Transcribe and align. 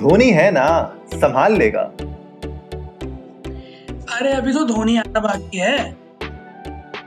धोनी 0.00 0.28
है 0.30 0.50
ना 0.50 0.66
संभाल 1.14 1.56
लेगा। 1.56 1.80
अरे 4.16 4.32
अभी 4.32 4.52
तो 4.52 4.64
धोनी 4.64 4.96
आना 4.96 5.20
बाकी 5.20 5.58
है। 5.58 5.96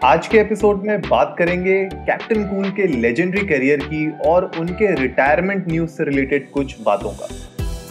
आज 0.03 0.27
के 0.27 0.37
एपिसोड 0.37 0.83
में 0.83 1.01
बात 1.01 1.35
करेंगे 1.39 1.77
कैप्टन 1.85 2.43
कूल 2.43 2.69
के 2.69 2.87
लेजेंडरी 2.87 3.45
करियर 3.47 3.79
की 3.83 4.09
और 4.25 4.51
उनके 4.59 4.93
रिटायरमेंट 5.01 5.67
न्यूज़ 5.67 5.89
से 5.89 6.03
रिलेटेड 6.03 6.51
कुछ 6.51 6.75
बातों 6.81 7.11
का। 7.11 7.27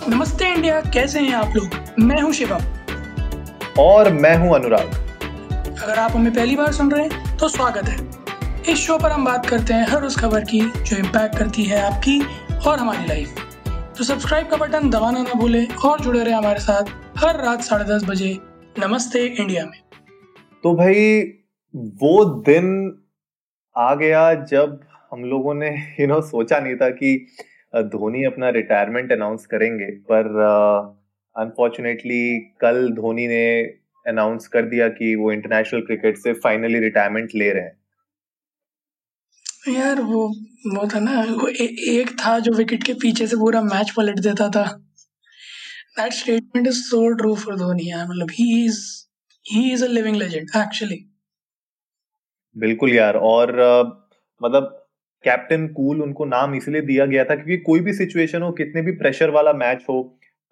नमस्ते 0.09 0.52
इंडिया 0.52 0.80
कैसे 0.95 1.21
हैं 1.21 1.34
आप 1.34 1.57
लोग? 1.57 1.69
मैं 1.98 2.21
हूँ 2.23 2.32
शिवम। 2.32 3.82
और 3.82 4.12
मैं 4.12 4.37
हूँ 4.37 4.55
अनुराग। 4.55 4.87
अगर 5.82 5.98
आप 5.98 6.12
हमें 6.12 6.32
पहली 6.34 6.57
बार 6.57 6.73
सुन 6.73 6.93
रहे 6.93 7.05
हैं 7.05 7.37
तो 7.39 7.48
स्वागत 7.48 7.89
है। 7.89 8.73
इस 8.73 8.79
शो 8.79 8.98
पर 8.98 9.11
हम 9.11 9.25
बात 9.25 9.46
करते 9.46 9.75
हैं 9.75 9.87
हर 9.87 10.03
उस 10.03 10.19
खबर 10.19 10.45
की 10.45 10.61
जो 10.61 10.96
इम्पैक्ट 10.96 11.39
करती 11.39 11.64
है 11.64 11.82
आपकी 11.93 12.21
और 12.66 12.79
हमारी 12.79 13.07
लाइफ 13.07 13.48
तो 13.99 14.05
सब्सक्राइब 14.05 14.46
का 14.46 14.57
बटन 14.57 14.91
दबाना 14.91 15.23
ना 15.23 15.32
भूले 15.35 15.64
और 15.85 16.01
जुड़े 16.01 16.25
रहे 16.25 16.35
हमारे 16.35 16.59
साथ 16.59 16.85
हर 17.17 17.45
रात 17.45 17.61
साढ़े 17.61 17.85
दस 17.85 18.05
बजे 18.05 18.39
नमस्ते 18.79 19.25
इंडिया 19.27 19.65
में। 19.65 19.79
तो 20.63 20.75
भाई 20.77 21.21
वो 21.75 22.25
दिन 22.25 22.96
आ 23.77 23.95
गया 23.95 24.35
जब 24.35 24.81
हम 25.13 25.25
लोगों 25.25 25.55
ने 25.55 25.71
यू 26.01 26.07
नो 26.07 26.21
सोचा 26.21 26.61
नहीं 26.61 26.77
था 26.77 26.91
कि 26.91 27.27
धोनी 27.77 28.25
अपना 28.25 28.49
रिटायरमेंट 28.49 29.13
अनाउंस 29.13 29.46
करेंगे 29.46 29.91
पर 29.91 30.27
अनफॉर्चुनेटली 31.37 32.41
uh, 32.41 32.61
कल 32.61 32.91
धोनी 32.91 33.27
ने 33.27 33.62
अनाउंस 34.06 34.48
कर 34.48 34.62
दिया 34.62 34.89
कि 34.89 35.15
वो 35.15 35.33
इंटरनेशनल 35.33 35.81
क्रिकेट 35.81 36.17
से 36.17 36.33
फाइनली 36.33 36.79
रिटायरमेंट 36.79 37.29
ले 37.34 37.51
रहे 37.51 37.62
हैं। 37.62 37.81
यार 39.69 40.00
वो 40.02 40.28
वो 40.66 40.86
था 40.94 40.98
ना 41.00 41.22
वो 41.30 41.48
ए, 41.48 41.64
एक 41.91 42.11
था 42.20 42.39
जो 42.39 42.53
विकेट 42.53 42.84
के 42.84 42.94
पीछे 42.94 43.27
से 43.27 43.36
पूरा 43.36 43.62
मैच 43.62 43.91
पलट 43.97 44.19
देता 44.20 44.48
था। 44.48 44.64
That 45.98 46.12
statement 46.12 46.67
is 46.67 46.81
so 46.83 47.09
true 47.14 47.34
for 47.37 47.56
Dhoni 47.56 47.91
यार 47.91 48.06
मतलब 48.09 48.31
he 48.31 48.64
is 48.67 48.81
he 49.47 49.72
is 49.72 49.84
a 49.84 49.89
living 49.89 50.17
legend 50.17 50.48
actually 50.56 50.98
बिल्कुल 52.56 52.92
यार 52.92 53.17
और 53.17 53.50
uh, 53.62 53.87
मतलब 54.41 54.78
कैप्टन 55.25 55.67
कूल 55.69 56.03
उनको 56.03 56.25
नाम 56.25 56.55
इसलिए 56.55 56.81
दिया 56.83 57.06
गया 57.06 57.25
था 57.25 57.34
क्योंकि 57.34 57.56
कोई 57.56 57.81
भी 57.81 57.92
सिचुएशन 57.92 58.42
हो 58.42 58.50
कितने 58.53 58.83
भी 58.83 58.92
प्रेशर 58.92 59.31
वाला 59.31 59.53
मैच 59.53 59.84
हो 59.89 60.03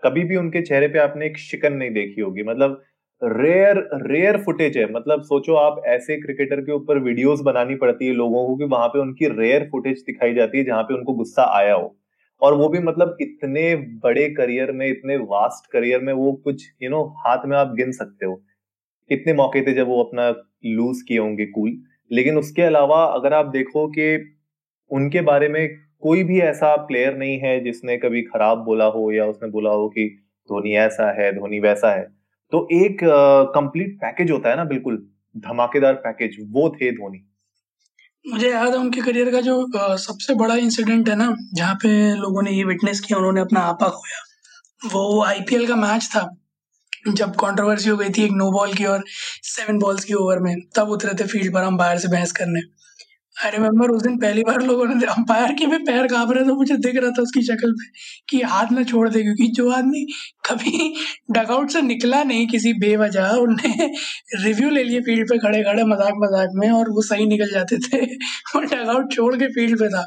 कभी 0.03 0.25
भी 0.25 0.37
उनके 0.37 0.63
चेहरे 0.63 0.89
पे 0.89 0.99
आपने 0.99 1.27
एक 1.27 1.39
शिकन 1.39 1.73
नहीं 1.73 1.91
देखी 1.91 2.21
होगी। 2.21 2.43
मतलब 2.43 2.83
रेयर 3.23 3.79
रेयर 4.03 4.37
फुटेज 4.45 4.77
है। 4.79 4.85
मतलब 4.93 5.23
सोचो 5.23 5.55
आप 5.55 5.83
ऐसे 5.87 6.17
क्रिकेटर 6.21 6.61
के 6.61 6.73
ऊपर 6.73 6.99
वीडियोस 6.99 7.41
बनानी 7.41 7.75
पड़ती 7.75 8.07
है 8.07 8.13
लोगों 8.13 8.47
को 8.47 8.57
कि 8.57 8.65
वहाँ 8.65 8.89
पे 8.89 8.99
उनकी 8.99 9.29
रेयर 9.31 9.69
फुटेज 9.73 10.03
दिखाई 10.07 10.35
जाती 10.35 10.59
है 10.59 10.65
जहाँ 10.65 10.83
पे 10.83 10.95
उनको 10.95 11.13
गुस्सा 11.15 11.43
आया 11.59 11.75
हो। 11.75 11.97
और 12.43 12.55
वो 12.55 12.69
भी 12.69 12.79
मतलब 12.79 13.17
इतने 13.21 13.75
बड़े 14.05 14.29
करियर 14.31 14.73
में 14.73 14.87
इतने 14.89 15.17
वास्ट 15.17 15.71
करियर 15.73 16.01
में 16.01 16.13
वो 16.13 16.33
कुछ 16.45 16.63
यू 16.83 16.89
you 16.89 16.97
नो 16.97 17.03
know, 17.03 17.15
हाथ 17.27 17.47
में 17.47 17.57
आप 17.57 17.75
गिन 17.77 17.93
सकते 17.93 18.27
हो। 18.27 18.35
कितने 19.11 19.33
मौके 19.35 19.63
थे 19.67 19.75
जब 19.75 19.89
वो 19.89 20.03
अपना 20.05 20.29
लूज 20.67 21.03
किए 21.03 21.19
होंगे 21.19 21.47
कूल 21.47 21.77
लेकिन 22.11 22.39
उसके 22.39 22.63
अलावा 22.63 23.05
अगर 23.07 23.35
आप 23.35 23.47
देखो 23.47 23.87
कि 23.89 24.09
उनके 24.91 25.21
बारे 25.23 25.49
में 25.49 25.69
कोई 26.01 26.23
भी 26.25 26.41
ऐसा 26.41 26.75
प्लेयर 26.87 27.17
नहीं 27.17 27.39
है 27.39 27.59
जिसने 27.65 27.97
कभी 27.99 28.23
खराब 28.23 28.59
बोला 28.59 28.85
हो 28.89 29.11
या 29.13 29.27
उसने 29.27 29.49
बोला 29.51 29.71
हो 29.71 29.89
कि 29.89 30.09
धोनी 30.49 30.75
ऐसा 30.79 31.11
है 31.21 31.33
धोनी 31.33 31.61
वैसा 31.61 31.93
है। 31.95 32.20
तो 32.53 32.67
एक 32.75 32.99
कंप्लीट 33.55 33.97
पैकेज 33.97 34.31
होता 34.31 34.51
है 34.51 34.57
ना, 34.57 34.65
बिल्कुल, 34.67 34.97
धमाकेदार 35.37 35.95
पैकेज 36.05 36.37
वो 36.51 36.69
थे 36.71 36.91
धोनी। 36.93 37.27
मुझे 38.25 38.51
याद 38.51 38.69
है 38.69 38.79
उनके 38.79 39.01
करियर 39.01 39.31
का 39.33 39.41
जो 39.41 39.97
सबसे 39.99 40.35
बड़ा 40.35 40.55
इंसिडेंट 40.57 41.09
है 41.09 41.15
ना, 41.17 41.35
जहाँ 41.55 41.75
पे 41.75 41.89
लोगों 42.17 42.43
ने 42.43 42.51
ये 42.51 42.65
विटनेस 42.65 43.01
किया, 43.01 43.19
उन्होंने 43.19 43.41
अपना 43.41 43.61
आपा 43.63 43.89
खोया। 43.91 44.91
वो 44.93 45.23
आईपीएल 45.25 45.67
का 45.67 45.77
मैच 45.77 46.09
था, 46.15 46.29
जब 47.09 47.35
कंट्रोवर्सी 47.37 47.91
हो 47.91 47.97
गई 47.97 48.11
थी 48.11 48.25
एक 48.25 48.33
नो 48.33 48.51
बॉल 48.53 48.73
की 48.75 48.85
और 48.87 49.05
सेवन 49.45 49.79
बॉल्स 49.79 50.05
की 50.05 50.15
ओवर 50.15 50.39
में, 50.39 50.55
तब 50.77 50.89
उतरे 50.91 51.15
थे 51.15 51.27
फ़ील्ड 51.29 51.53
पर 51.55 51.65
हम 51.65 51.77
बाहर 51.77 51.99
से 51.99 52.09
बहस 52.09 52.33
करने। 52.33 52.61
आई 53.45 53.51
रिमेम्बर 53.51 53.91
उस 53.91 54.03
दिन 54.03 54.17
पहली 54.19 54.43
बार 54.43 54.63
लोगों 54.63 54.87
ने 54.87 55.07
अंपायर 55.07 55.53
के 55.53 55.67
भी 55.67 55.79
पैर 55.85 56.07
काँप 56.07 56.31
रहे 56.33 56.45
थे 56.45 56.53
मुझे 56.53 56.77
दिख 56.77 56.97
रहा 56.97 57.11
था 57.11 57.23
उसकी 57.23 57.43
शक्ल 57.43 57.73
पे 57.73 57.87
कि 58.29 58.41
हाथ 58.43 58.73
ना 58.73 58.83
छोड़ 58.83 59.09
दे, 59.09 59.23
क्योंकि 59.23 59.47
जो 59.49 59.71
आदमी 59.71 60.05
कभी 60.51 60.95
डगआउट 61.31 61.71
से 61.71 61.83
निकला 61.83 62.23
नहीं 62.25 62.47
किसी 62.47 62.73
बेवजह, 62.75 63.29
उनने 63.37 63.87
रिव्यू 64.45 64.71
ले 64.71 64.83
लिए 64.85 65.01
फ़ील्ड 65.01 65.29
पे 65.29 65.39
खड़े 65.39 65.63
खड़े, 65.65 65.85
मज़ाक 65.85 66.15
मज़ाक 66.17 66.51
में, 66.55 66.71
और 66.71 66.91
वो 66.91 67.03
सही 67.03 67.27
निकल 67.27 67.51
जाते 67.53 67.79
थे। 67.79 68.05
वो 68.55 68.61
डगआउट 68.61 69.13
छोड़ 69.13 69.35
के 69.37 69.47
फ़ील्ड 69.47 69.79
पे 69.79 69.89
था। 69.89 70.07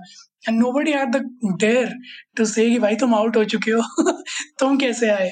And 0.49 0.59
nobody 0.71 0.91
had 0.91 1.15
the 1.15 1.23
dare 1.61 1.93
to 2.37 2.45
say 2.45 2.69
भाई 2.79 2.95
तुम 2.95 3.15
आउट 3.15 3.37
हो 3.37 3.43
चुके 3.45 3.71
हो। 3.71 4.11
तुम 4.59 4.77
कैसे 4.77 5.09
आए? 5.09 5.31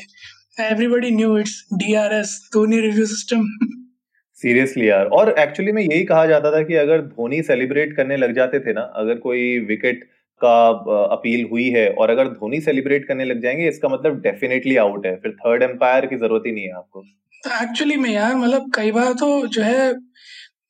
Everybody 0.60 1.12
knew 1.12 1.38
it's 1.38 1.62
D 1.74 1.94
R 1.96 2.14
S 2.14 2.40
Dhoni 2.54 2.80
review 2.80 3.06
system 3.06 3.48
seriously 4.44 4.90
यार। 4.90 5.06
और 5.08 5.30
एक्चुअली 5.40 5.72
में 5.72 5.82
यही 5.84 6.04
कहा 6.04 6.26
जाता 6.26 6.52
था 6.52 6.62
कि 6.64 6.76
अगर 6.76 7.02
धोनी 7.02 7.42
सेलिब्रेट 7.42 7.96
करने 7.96 8.18
लग 8.18 8.36
जाते 8.36 8.60
थे 8.60 8.74
ना, 8.74 8.82
अगर 8.82 9.16
कोई 9.20 9.60
विकेट 9.60 10.04
का 10.42 10.68
अपील 11.12 11.48
हुई 11.52 11.70
है 11.70 11.88
और 11.90 12.10
अगर 12.10 12.28
धोनी 12.28 12.60
सेलिब्रेट 12.62 13.06
करने 13.06 13.26
लग 13.26 13.42
जाएँगे, 13.42 13.68
इसका 13.68 13.90
मतलब 13.90 14.22
डेफिनेटली 14.22 14.76
आउट 14.76 15.06
है। 15.06 15.16
फिर 15.16 15.32
थर्ड 15.32 15.64
एम्पायर 15.64 16.06
की 16.06 16.16
ज़रूरत 16.16 16.44
ही 16.46 16.52
नहीं 16.52 16.64
है 16.64 16.72
आपको। 16.72 17.04
एक्चुअली 17.64 17.96
में 17.96 18.10
यार 18.10 18.36
मतलब 18.36 18.72
कई 18.76 18.92
बार 18.92 19.14
तो 19.14 19.48
जो 19.48 19.62
है 19.62 19.94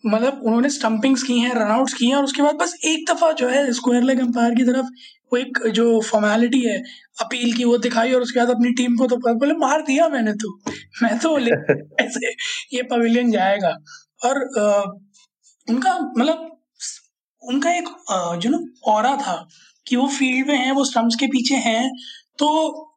मतलब 0.06 0.42
उन्होंने 0.46 0.70
स्टंपिंग्स 0.70 1.24
की 1.24 1.40
हैं 1.40 1.54
रनआउट्स 1.54 1.94
की 1.94 2.08
हैं 2.08 2.16
और 2.16 2.24
उसके 2.24 2.42
बाद 2.42 2.56
बस 2.56 2.80
एक 2.86 3.12
दफ़ा 3.12 3.32
जो 3.32 3.50
है 3.50 3.74
स्क्वायर 3.74 4.04
लेग 4.04 4.20
एम्पायर 4.20 4.56
की 4.56 4.64
तरफ़ 4.64 4.86
वो 5.34 5.38
एक 5.38 5.68
जो 5.68 6.02
फॉर्मेलिटी 6.02 6.62
है 6.62 6.84
अपील 7.22 7.54
की 7.54 7.64
वो 7.64 7.78
दिखाई 7.78 8.12
और 8.12 8.22
उसके 8.22 8.40
बाद 8.40 8.50
अपनी 8.50 8.72
टीम 8.72 8.98
को 8.98 9.08
तो 9.08 9.16
बोले 9.18 9.54
मार 9.54 9.82
दिया 9.82 10.10
मैंने 10.10 10.34
तो 10.34 10.62
मैं 11.04 11.20
तो 11.20 11.40
ऐसे 12.00 12.28
ये 12.74 12.84
पवेलियन 12.84 13.32
जाएगा। 13.32 13.78
और 14.26 14.60
आ, 14.60 14.92
उनका 15.70 16.14
मतलब 16.18 16.62
उनका 17.44 17.72
एक 17.72 17.84
जो 18.42 18.50
ना 18.50 18.60
और 18.84 19.04
था 19.04 19.48
कि 19.88 19.96
वो 19.96 20.08
फ़ील्ड 20.08 20.48
में 20.48 20.58
है 20.58 20.72
वो 20.72 20.86
स्टम्प्स 20.86 21.16
के 21.16 21.28
पीछे 21.28 21.56
हैं 21.56 21.92
तो 22.38 22.88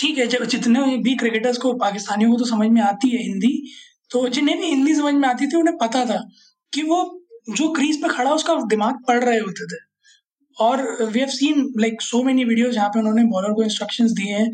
ठीक 0.00 0.18
है 0.18 0.26
जब 0.26 0.44
जितने 0.44 0.96
भी 0.96 1.14
क्रिकेटर्स 1.16 1.58
को 1.58 1.72
पाकिस्तानियों 1.72 2.32
को 2.32 2.36
तो 2.36 2.44
समझ 2.44 2.68
में 2.68 2.82
आती 2.82 3.08
है 3.08 3.22
हिंदी 3.22 3.70
तो 4.10 4.28
जिन्हें 4.28 4.58
भी 4.58 4.66
हिंदी 4.66 4.94
समझ 4.94 5.14
में 5.14 5.28
आती 5.28 5.46
थी 5.46 5.56
उन्हें 5.56 5.76
पता 5.78 6.04
था 6.06 6.18
कि 6.72 6.82
वो 6.82 6.98
जो 7.56 7.68
क्रीज 7.72 8.02
पे 8.02 8.08
खड़ा 8.08 8.32
उसका 8.32 8.54
दिमाग 8.68 8.98
पढ़ 9.08 9.22
रहे 9.24 9.38
होते 9.38 9.66
थे। 9.66 9.78
और 10.56 10.82
we 11.02 11.20
have 11.20 11.28
seen 11.30 11.72
like 11.80 12.02
so 12.02 12.22
many 12.22 12.44
videos 12.44 12.74
जहाँ 12.74 12.88
पे 12.88 12.98
उन्होंने 12.98 13.24
बॉलर 13.26 13.52
को 13.54 13.62
इंस्ट्रक्शंस 13.62 14.10
दिए 14.12 14.32
हैं 14.32 14.50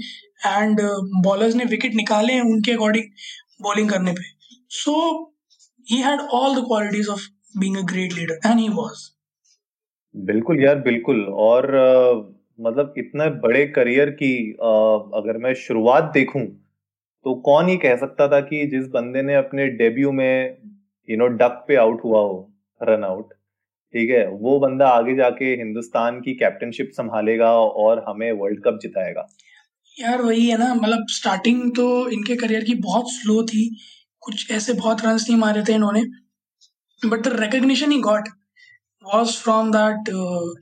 एंड 0.46 0.80
बॉलर्स 1.24 1.52
uh, 1.52 1.58
ने 1.58 1.64
विकेट 1.64 1.94
निकाले 1.94 2.32
हैं 2.32 2.42
उनके 2.52 2.72
अकॉर्डिंग 2.72 3.04
बॉलिंग 3.62 3.90
करने 3.90 4.12
पे। 4.12 4.24
So 4.70 4.94
he 5.86 6.00
had 6.02 6.20
all 6.34 6.54
the 6.54 6.64
qualities 6.66 7.08
of 7.08 7.26
being 7.58 7.76
a 7.76 7.82
great 7.92 8.12
leader 8.12 8.48
and 8.48 8.60
he 8.60 8.68
was 8.68 9.08
बिल्कुल 10.14 10.62
यार 10.64 10.78
बिल्कुल। 10.82 11.24
और 11.46 11.66
uh, 11.78 12.14
मतलब 12.58 12.94
इतने 12.98 13.28
बड़े 13.40 13.66
करियर 13.70 14.10
की 14.20 14.32
uh, 14.52 15.00
अगर 15.14 15.38
मैं 15.38 15.54
शुरुआत 15.64 16.10
देखूँ 16.14 16.46
तो 17.26 17.34
कौन 17.42 17.68
ही 17.68 17.76
कह 17.76 17.96
सकता 17.96 18.26
था 18.28 18.40
कि 18.40 18.66
जिस 18.66 18.86
बंदे 18.88 19.22
ने 19.22 19.34
अपने 19.34 19.66
डेब्यू 19.78 20.10
में 20.12 20.56
यू 21.08 21.16
नो 21.16 21.26
डक 21.38 21.64
पे 21.68 21.76
आउट 21.76 22.04
हुआ 22.04 22.20
हो 22.20 22.36
रन 22.80 23.04
आउट 23.04 23.32
ठीक 23.94 24.10
है, 24.10 24.26
वो 24.28 24.58
बंदा 24.60 24.88
आगे 24.88 25.14
जाके 25.14 25.44
हिंदुस्तान 25.54 26.20
की 26.20 26.34
कैप्टनशिप 26.34 26.90
संभालेगा 26.92 27.50
और 27.52 28.04
हमें 28.08 28.30
वर्ल्ड 28.32 28.62
कप 28.64 28.78
जिताएगा। 28.82 29.26
यार 29.96 30.22
वही 30.22 30.46
है 30.46 30.58
ना 30.58 30.72
मतलब 30.74 31.06
स्टार्टिंग 31.10 31.70
तो 31.76 31.86
इनके 32.10 32.36
करियर 32.36 32.64
की 32.64 32.74
बहुत 32.80 33.10
स्लो 33.12 33.42
थी, 33.44 33.68
कुछ 34.22 34.50
ऐसे 34.50 34.72
बहुत 34.74 35.04
रन 35.04 35.14
नहीं 35.14 35.36
मारे 35.36 35.62
थे 35.68 35.74
इन्होंने 35.74 36.02
but 37.02 37.20
the 37.20 37.40
recognition 37.40 37.92
he 37.92 37.98
got 38.00 38.28
was 39.04 39.36
from 39.38 39.70
that 39.72 40.08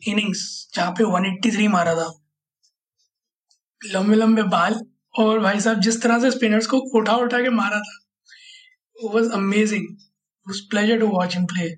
innings 0.08 0.46
जहाँ 0.74 0.92
पे 0.92 1.04
183 1.04 1.68
मारा 1.68 1.94
था। 1.94 2.10
लंबे 3.80 4.16
लंबे 4.16 4.42
बाल 4.50 4.80
और 5.14 5.38
भाई 5.40 5.60
साहब 5.60 5.80
जिस 5.80 6.02
तरह 6.02 6.18
से 6.20 6.30
स्पिनर्स 6.30 6.66
को 6.66 6.78
उठा 6.98 7.16
उठा 7.16 7.40
के 7.42 7.50
मारा 7.52 7.80
था 7.80 9.08
was 9.08 9.32
amazing 9.32 9.86
pleasure 10.70 10.98
to 11.00 11.06
watch 11.08 11.36
him 11.36 11.44
play 11.46 11.68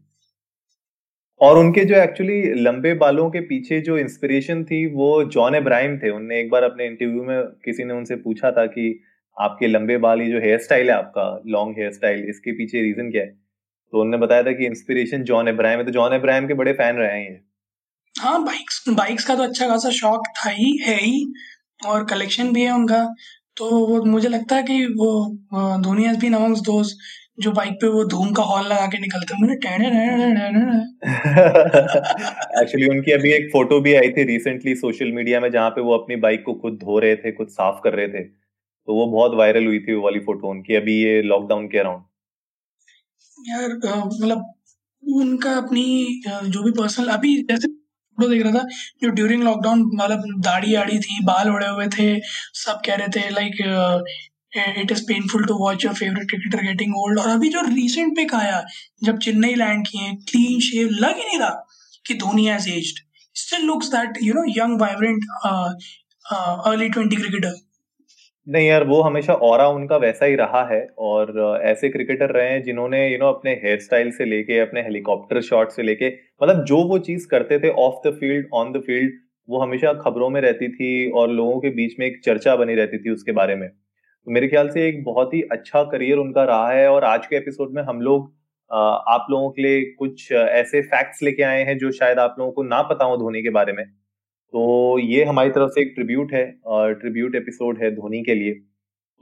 और 1.40 1.58
उनके 1.58 1.84
जो 1.84 1.94
एक्चुअली 1.94 2.42
लंबे 2.62 2.92
बालों 2.94 3.28
के 3.30 3.40
पीछे 3.48 3.80
जो 3.80 3.96
इंस्पिरेशन 3.98 4.62
थी 4.64 4.84
वो 4.92 5.08
जॉन 5.32 5.54
इब्राहिम 5.54 5.96
थे। 5.98 6.10
उनने 6.10 6.38
एक 6.40 6.50
बार 6.50 6.62
अपने 6.62 6.86
इंटरव्यू 6.86 7.22
में 7.24 7.42
किसी 7.64 7.84
ने 7.84 7.94
उनसे 7.94 8.16
पूछा 8.16 8.50
था 8.50 8.64
कि 8.68 8.84
आपके 9.36 9.66
लंबे 9.66 9.96
बाल 9.98 10.20
ये 10.20 10.30
जो 10.30 10.38
हेयर 10.40 10.58
स्टाइल 10.60 10.90
है 10.90 10.96
आपका 10.96 11.24
लॉन्ग 11.46 11.78
हेयर 11.78 11.92
स्टाइल 11.92 12.24
इसके 12.28 12.52
पीछे 12.52 12.82
रीजन 12.82 13.10
क्या 13.10 13.22
है? 13.22 13.28
तो 13.92 14.00
उन्होंने 14.00 14.18
बताया 14.24 14.42
था 14.42 14.52
कि 14.52 14.66
इंस्पिरेशन 14.66 15.22
जॉन 15.24 15.48
इब्राहिम 15.48 15.78
है। 15.78 15.84
तो 15.86 15.92
जॉन 15.92 16.14
इब्राहिम 16.14 16.46
के 16.48 16.54
बड़े 16.54 16.72
फ़ैन 16.72 16.96
रहे 16.96 17.10
हैं 17.10 17.20
ये। 17.20 17.38
हाँ 18.14 18.42
बाइक्स 18.44 18.84
बाइक्स 18.90 19.24
का 19.24 19.34
तो 19.34 19.42
अच्छा 19.42 19.68
खासा 19.68 19.90
शौक 19.92 20.26
था 20.38 20.50
ही 20.50 20.76
है 20.82 20.96
ही। 20.96 21.24
और 21.80 22.04
कलेक्शन 22.06 22.52
भी 22.52 22.62
है 22.62 22.72
उनका। 22.72 23.04
तो 23.56 23.70
वो 23.86 24.02
मुझे 24.04 24.28
लगता 24.28 24.56
है 24.56 24.62
कि 24.62 24.84
वो 24.96 25.10
धोनी 25.82 26.04
हैज़ 26.04 26.18
बीन 26.20 26.34
अमंग्स 26.34 26.60
दोस्त 26.62 26.98
जो 27.40 27.50
बाइक 27.52 27.72
पे 27.80 27.88
वो 27.88 28.04
धूम 28.06 28.32
का 28.32 28.42
हॉल 28.42 28.66
लगा 28.66 28.86
के 28.86 28.98
निकलते 28.98 29.34
हैं। 29.34 29.42
मैंने 29.42 29.56
एक्चुअली 32.62 32.86
उनकी 32.90 33.12
अभी 33.12 33.32
एक 33.32 33.48
फ़ोटो 33.52 33.80
भी 33.80 33.94
आई 33.94 34.08
थी 34.10 34.24
रिसेंटली 34.24 34.74
सोशल 34.76 35.12
मीडिया 35.12 35.40
में 35.40 35.50
जहाँ 35.50 35.70
पे 35.70 35.80
वो 35.80 35.96
अपनी 35.98 36.16
बाइक 36.18 36.42
को 36.46 36.54
खुद 36.62 36.78
धो 36.84 36.98
रहे 36.98 37.16
थे 37.16 37.32
खुद 37.32 37.48
साफ़ 37.50 37.80
कर 37.84 37.94
रहे 37.94 38.08
थे। 38.08 38.24
तो 38.24 38.94
वो 38.94 39.06
बहुत 39.08 39.34
वायरल 39.36 39.66
हुई 39.66 39.78
थी 39.80 39.94
वो 39.94 40.02
वाली 40.02 40.20
फ़ोटो 40.20 40.50
उनकी 40.50 40.74
अभी 40.76 41.02
ये 41.04 41.20
लॉकडाउन 41.24 41.68
के 41.68 41.78
अराउंड 41.78 42.02
यार 43.38 43.72
मतलब 43.76 44.44
उनका 45.02 45.52
अपनी 45.56 45.84
जो 46.26 46.62
भी 46.62 46.70
पर्सनल 46.72 47.08
अभी 47.10 47.36
जैसे 47.42 47.68
फ़ोटो 48.16 48.28
देख 48.28 48.42
रहा 48.42 48.52
था 48.52 48.66
जो 49.02 49.08
ड्यूरिंग 49.10 49.42
लॉकडाउन 49.42 49.80
मतलब 49.94 50.40
दाढ़ी 50.44 50.74
आड़ी 50.74 50.98
थी, 50.98 51.18
बाल 51.24 51.50
उड़े 51.50 51.66
हुए 51.68 51.86
थे, 51.98 52.08
सब 52.64 52.80
कह 52.86 52.94
रहे 52.94 53.08
थे 53.16 53.28
like 53.30 53.54
it 54.78 54.92
is 54.92 55.02
painful 55.08 55.44
to 55.46 55.54
watch 55.58 55.84
your 55.84 55.94
favourite 55.94 56.28
cricketer 56.30 56.62
getting 56.64 56.94
old 56.98 57.18
और 57.20 57.28
अभी 57.28 57.48
जो 57.50 57.60
रिसेंट 57.68 58.16
पिक 58.16 58.34
आया, 58.34 58.64
जब 59.04 59.18
चेन्नई 59.18 59.54
लैंड 59.54 59.86
किए 59.86 60.12
क्लीन 60.30 60.60
शेव 60.68 60.88
लग 61.00 61.16
ही 61.16 61.24
नहीं 61.24 61.38
रहा 61.38 61.66
कि 62.06 62.14
Dhoni 62.16 62.46
has 62.46 62.68
aged 62.70 63.00
still 63.36 63.64
looks 63.66 63.88
that 63.94 64.18
you 64.22 64.34
know 64.34 64.44
young 64.56 64.80
vibrant 64.80 65.24
early 66.66 66.88
twenty 66.88 67.16
cricketer 67.16 67.54
नहीं 68.46 68.66
यार, 68.66 68.84
वो 68.84 69.00
हमेशा 69.02 69.34
और 69.34 69.60
उनका 69.66 69.96
वैसा 69.96 70.26
ही 70.26 70.34
रहा 70.36 70.62
है 70.66 70.80
और 70.98 71.60
ऐसे 71.62 71.88
क्रिकेटर 71.88 72.30
रहे 72.30 72.50
हैं 72.50 72.62
जिन्होंने 72.62 72.98
यू 73.08 73.18
नो 73.18 73.28
अपने 73.28 73.52
हेयर 73.64 73.78
स्टाइल 73.80 74.10
से 74.10 74.24
लेके, 74.24 74.58
अपने 74.60 74.82
हेलीकॉप्टर 74.82 75.40
शॉट 75.42 75.70
से 75.70 75.82
लेके 75.82 76.08
मतलब 76.42 76.62
जो 76.64 76.76
वो 76.88 76.98
चीज़ 76.98 77.26
करते 77.28 77.58
थे 77.58 77.70
off 77.78 78.08
the 78.08 78.12
field 78.20 78.46
on 78.54 78.72
the 78.72 78.82
field 78.86 79.12
वो 79.48 79.58
हमेशा 79.58 79.92
खबरों 79.94 80.28
में 80.30 80.40
रहती 80.40 80.68
थी 80.68 81.10
और 81.12 81.30
लोगों 81.30 81.58
के 81.60 81.70
बीच 81.70 81.98
में 82.00 82.06
एक 82.06 82.20
चर्चा 82.24 82.56
बनी 82.56 82.74
रहती 82.74 82.98
थी 82.98 83.10
उसके 83.10 83.32
बारे 83.32 83.56
में। 83.56 83.68
तो 83.68 84.30
मेरे 84.32 84.48
ख्याल 84.48 84.68
से 84.68 84.86
एक 84.88 85.02
बहुत 85.04 85.34
ही 85.34 85.42
अच्छा 85.52 85.82
करियर 85.92 86.18
उनका 86.18 86.44
रहा 86.44 86.70
है 86.70 86.88
और 86.90 87.04
आज 87.04 87.26
के 87.26 87.36
एपिसोड 87.36 87.74
में 87.74 87.82
हम 87.82 88.00
लोग 88.00 88.32
आप 88.70 89.26
लोगों 89.30 89.50
के 89.50 89.62
लिए 89.62 89.82
कुछ 89.98 90.30
ऐसे 90.32 90.80
फैक्ट्स 90.84 91.22
लेके 91.22 91.42
आए 91.42 91.62
हैं 91.64 91.78
जो 91.78 91.90
शायद 91.92 92.18
आप 92.18 92.36
लोगों 92.38 92.52
को 92.52 92.62
ना 92.64 92.82
पता 92.84 93.04
हो 93.04 93.16
धोनी 93.16 93.42
के 93.42 93.50
बारे 93.50 93.72
में। 93.72 93.84
तो 94.54 94.98
ये 95.00 95.24
हमारी 95.24 95.50
तरफ़ 95.50 95.70
से 95.70 95.80
एक 95.80 95.92
ट्रिब्यूट 95.94 96.32
है 96.34 96.44
ट्रिब्यूट 97.00 97.34
एपिसोड 97.36 97.82
है 97.82 97.90
धोनी 97.94 98.22
के 98.24 98.34
लिए। 98.34 98.52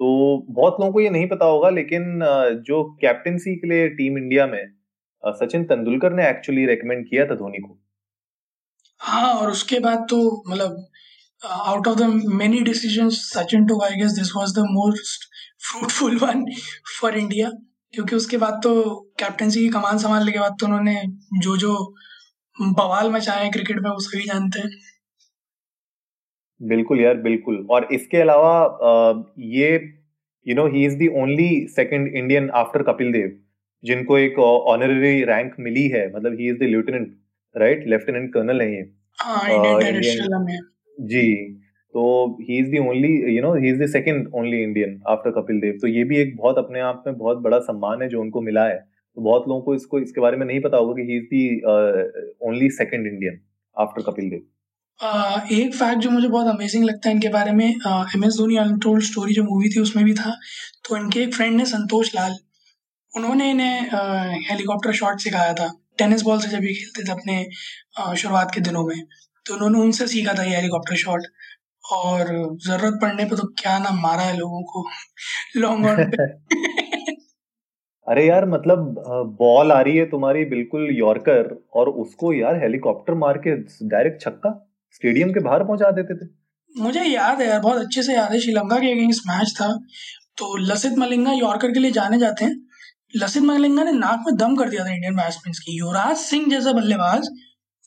तो 0.01 0.07
बहुत 0.51 0.77
लोगों 0.81 0.93
को 0.93 1.01
ये 1.01 1.11
नहीं 1.11 1.27
पता 1.29 1.47
होगा, 1.47 1.69
लेकिन 1.71 2.21
जो 2.67 2.83
कैप्टनसी 3.03 3.55
के 3.57 3.69
लिए 3.69 3.89
टीम 3.91 4.19
इंडिया 4.19 4.47
में 4.47 4.63
सचिन 5.25 5.65
तेंदुलकर 5.65 6.13
ने 6.13 6.29
एक्चुअली 6.29 6.67
रेकमेंड 6.67 7.05
किया 7.09 7.27
था 7.27 7.35
धोनी 7.35 7.59
को। 7.59 7.79
हाँ 9.01 9.33
और 9.35 9.51
उसके 9.51 9.79
बाद 9.81 10.07
तो 10.11 10.19
मतलब 10.49 10.87
out 11.43 11.89
of 11.89 11.99
the 11.99 12.03
many 12.35 12.61
decision 12.63 13.09
Sachin 13.13 13.67
took 13.67 13.81
I 13.83 13.97
guess 13.97 14.13
this 14.13 14.33
was 14.37 14.53
the 14.59 14.65
most 14.71 15.29
fruitful 15.67 16.19
one 16.19 16.45
for 17.01 17.19
India 17.19 17.51
क्योंकि 17.95 18.17
उसके 18.17 18.37
बाद 18.37 18.61
तो 18.63 18.73
कैप्टनसी 19.19 19.61
की 19.61 19.69
कमान 19.71 19.99
संभालने 19.99 20.33
के 20.33 20.39
बाद 20.39 20.57
तो 20.61 20.67
उन्होंने 20.67 21.03
जो 21.43 21.57
जो 21.57 21.75
बवाल 22.57 23.11
मचाए 23.13 23.49
क्रिकेट 23.51 23.81
में 23.83 23.91
वो 23.91 23.99
सभी 24.01 24.25
जानते 24.25 24.61
हैं। 24.61 24.71
बिल्कुल 26.61 27.01
यार 27.01 27.17
बिल्कुल। 27.19 27.67
और 27.71 27.89
इसके 27.93 28.17
अलावा 28.19 28.53
ये 29.49 29.69
you 30.47 30.55
know 30.55 30.67
he 30.69 30.85
is 30.87 30.97
the 30.99 31.09
only 31.17 31.67
second 31.71 32.09
Indian 32.09 32.49
after 32.55 32.83
Kapil 32.83 33.13
Dev 33.13 33.37
जिनको 33.85 34.19
एक 34.19 34.39
ऑनररी 34.39 35.23
रैंक 35.25 35.55
मिली 35.61 35.87
है। 35.89 36.07
मतलब 36.15 36.39
he 36.41 36.49
is 36.49 36.59
the 36.59 36.63
lieutenant 36.65 37.13
right 37.55 37.87
lieutenant 37.89 38.33
colonel 38.35 38.61
है 38.61 38.71
ये। 38.71 38.81
हाँ, 39.19 39.51
इंडियन 39.51 40.01
जी 40.99 41.27
तो 41.95 42.05
he 42.41 42.59
is 42.59 42.71
the 42.71 42.79
only 42.81 43.13
you 43.35 43.43
know 43.43 43.55
he 43.55 43.69
is 43.71 43.83
the 43.83 43.87
second 43.89 44.29
only 44.35 44.63
Indian 44.63 45.01
after 45.09 45.31
Kapil 45.33 45.61
Dev 45.61 45.79
तो 45.83 45.89
ये 45.89 46.05
भी 46.05 46.17
एक 46.19 46.37
बहुत 46.37 46.59
अपने 46.59 46.81
आप 46.83 47.05
में 47.07 47.17
बहुत 47.19 47.39
बड़ा 47.39 47.59
सम्मान 47.61 48.03
है 48.03 48.09
जो 48.09 48.21
उनको 48.21 48.41
मिला 48.41 48.67
है। 48.69 48.77
तो 48.77 49.21
बहुत 49.21 49.49
लोगों 49.49 49.61
को 49.63 49.75
इसको 49.75 49.99
इसके 50.01 50.21
बारे 50.21 50.37
में 50.37 50.47
नहीं 50.47 50.61
पता 50.61 50.77
होगा 50.77 50.95
कि 50.95 51.03
he 51.03 51.17
is 51.17 51.25
the 51.25 51.61
only 52.49 52.71
second 52.73 53.07
Indian 53.07 53.39
after 53.77 54.03
Kapil 54.03 54.31
Dev 54.31 54.43
Uh, 55.03 55.53
एक 55.53 55.75
फैक्ट 55.75 56.01
जो 56.01 56.11
मुझे 56.11 56.29
बहुत 56.29 56.47
अमेजिंग 56.47 56.85
लगता 56.85 57.09
है 57.09 57.15
इनके 57.15 57.29
बारे 57.29 57.53
में 57.53 57.65
M 58.15 58.25
S 58.25 58.35
Dhoni 58.39 58.57
untold 58.57 59.03
story 59.03 59.35
जो 59.35 59.43
मूवी 59.43 59.69
थी 59.69 59.81
उसमें 59.81 60.05
भी 60.05 60.15
था 60.15 60.31
तो 60.89 60.97
इनके 60.97 61.21
एक 61.21 61.35
फ्रेंड 61.35 61.57
ने 61.57 61.65
संतोष 61.65 62.15
लाल 62.15 62.37
उन्होंने 63.17 63.51
इन्हें 63.51 63.81
हेलीकॉप्टर 64.51 64.93
शॉट 64.93 65.21
सिखाया 65.21 65.55
था 65.55 65.75
टेनिस 65.99 66.23
बॉल 66.23 66.39
से 66.39 66.49
जब 66.49 66.65
ये 66.65 66.75
खेलते 66.75 67.09
थे 67.09 67.13
अपने 67.13 67.47
शुरुआत 68.17 68.55
के 68.55 68.61
दिनों 68.61 68.85
में 68.87 69.07
तो 69.47 69.55
उन्होंने 69.55 69.79
उनसे 69.79 70.07
सीखा 70.07 70.35
था 70.35 70.43
ये 70.43 70.57
हेलीकॉप्टर 70.57 70.97
शॉट 70.97 71.23
और 71.93 72.27
ज़रूरत 72.67 72.99
पड़ने 73.03 73.25
पे 73.25 73.37
तो 73.37 73.47
क्या 73.47 73.79
ना 73.79 73.91
मारा 73.91 74.23
है 74.23 74.37
लोगों 74.37 74.63
को 74.63 74.85
लॉन्ग 75.57 75.87
ऑन 75.87 76.11
पे। 76.15 76.27
अरे 78.09 78.27
यार 78.27 78.47
मतलब 78.47 79.03
बॉल 79.39 79.73
आ 79.73 79.81
रही 79.81 79.97
है 79.97 80.07
तुम्हारी 80.07 80.45
बिल्कुल 80.45 80.89
यॉर्कर 80.93 81.65
और 81.75 81.89
उसको 81.89 82.33
यार 82.33 82.57
हेलीकॉप्टर 82.57 83.15
मार 83.15 83.39
के 83.39 83.57
डायरेक्ट 83.89 84.23
छक्का? 84.23 84.71
स्टेडियम 84.95 85.31
के 85.31 85.41
बाहर 85.41 85.65
पहुँचा 85.65 85.91
देते 85.91 86.27
थे। 86.27 86.31
मुझे 86.77 87.01
याद 87.01 87.41
है 87.41 87.49
यार, 87.49 87.61
बहुत 87.61 87.79
अच्छे 87.79 88.03
से 88.03 88.15
याद 88.15 88.33
है, 88.33 88.41
श्रीलंका 88.41 88.77
के 88.77 88.93
अगेंस्ट 88.93 89.23
मैच 89.29 89.55
था। 89.61 89.79
तो 90.37 90.57
लसित 90.57 90.93
मलिंगा 90.99 91.33
यॉर्कर 91.33 91.73
के 91.73 91.81
लिए 91.81 91.91
जाने 91.91 92.19
जाते 92.19 92.45
हैं। 92.45 92.67
लसित 93.17 93.43
मलिंगा 93.43 93.85
ने 93.85 93.93
नाक 93.93 94.25
में 94.27 94.37
दम 94.37 94.57
कर 94.57 94.69
दिया 94.69 94.85
था 94.85 94.95
इंडियन 94.95 95.17
बैट्समैन 95.17 95.53
की। 95.53 95.79
युवराज 95.79 96.17
सिंह 96.17 96.47
जैसा 96.51 96.73
बल्लेबाज 96.73 97.29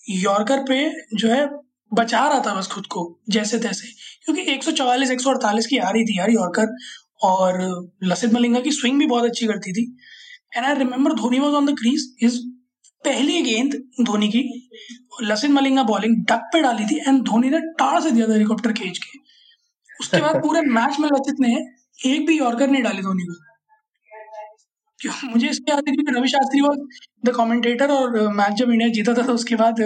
यॉर्कर 0.10 0.58
पे 0.58 0.90
जो 1.14 1.28
है 1.28 1.50
बचा 1.94 2.28
रहा 2.28 2.40
था 2.40 2.56
बस 2.56 2.68
खुद 2.68 2.86
को, 2.86 3.20
जैसे 3.30 3.60
तैसे। 3.60 3.88
क्योंकि 4.26 4.52
144 4.52 5.12
148 5.12 5.68
की 5.68 5.78
आ 5.78 5.90
रही 5.90 6.04
थी 6.06 6.20
यार 6.20 6.32
यॉर्कर, 6.32 6.76
और 7.24 7.88
लसित 8.04 8.34
मलिंगा 8.34 8.60
की 8.60 8.72
स्विंग 8.72 9.00
भी 9.00 9.06
बहुत 9.06 9.24
अच्छी 9.24 9.48
करती 9.48 9.74
थी। 9.74 9.98
And 10.58 10.66
I 10.66 10.76
remember 10.76 11.14
Dhoni 11.14 11.40
was 11.40 11.54
on 11.54 11.66
the 11.66 11.70
crease 11.70 12.16
is 12.22 12.40
पहली 13.06 13.42
गेंद 13.42 13.84
धोनी 14.02 14.28
की। 14.28 14.70
लसित 15.24 15.52
मलिंगा 15.52 15.84
बॉलिंग 15.84 16.16
डक 16.26 16.50
पे 16.54 16.62
डाली 16.62 16.86
थी 16.86 17.00
एंड 17.08 17.22
धोनी 17.26 17.50
ने 17.50 17.60
टाड़ 17.80 18.00
से 18.00 18.12
दिया 18.12 18.28
था 18.28 18.34
हेलीकॉप्टर 18.34 18.74
खेच 18.74 18.98
के। 18.98 19.20
उसके 20.00 20.22
बाद 20.22 20.42
पूरे 20.42 20.62
मैच 20.62 21.00
में 21.00 21.10
लसित 21.10 21.40
ने 21.40 21.54
एक 22.06 22.26
भी 22.28 22.38
यॉर्कर 22.38 22.70
नहीं 22.70 22.84
डाली 22.84 23.02
धोनी 23.02 23.24
को। 23.24 23.34
क्यों? 25.00 25.14
मुझे 25.24 25.48
इसलिए 25.48 25.74
याद 25.74 25.84
है 25.88 25.94
क्योंकि 25.94 26.12
Ravi 26.12 26.28
Shastri 26.28 26.62
was 26.62 26.80
the 27.26 27.34
commentator 27.36 27.92
और 27.92 28.18
मैच 28.36 28.54
जब 28.60 28.72
इंडिया 28.72 28.90
जीता 28.90 29.14
था 29.14 29.26
तो 29.26 29.34
उसके 29.34 29.56
बाद 29.56 29.82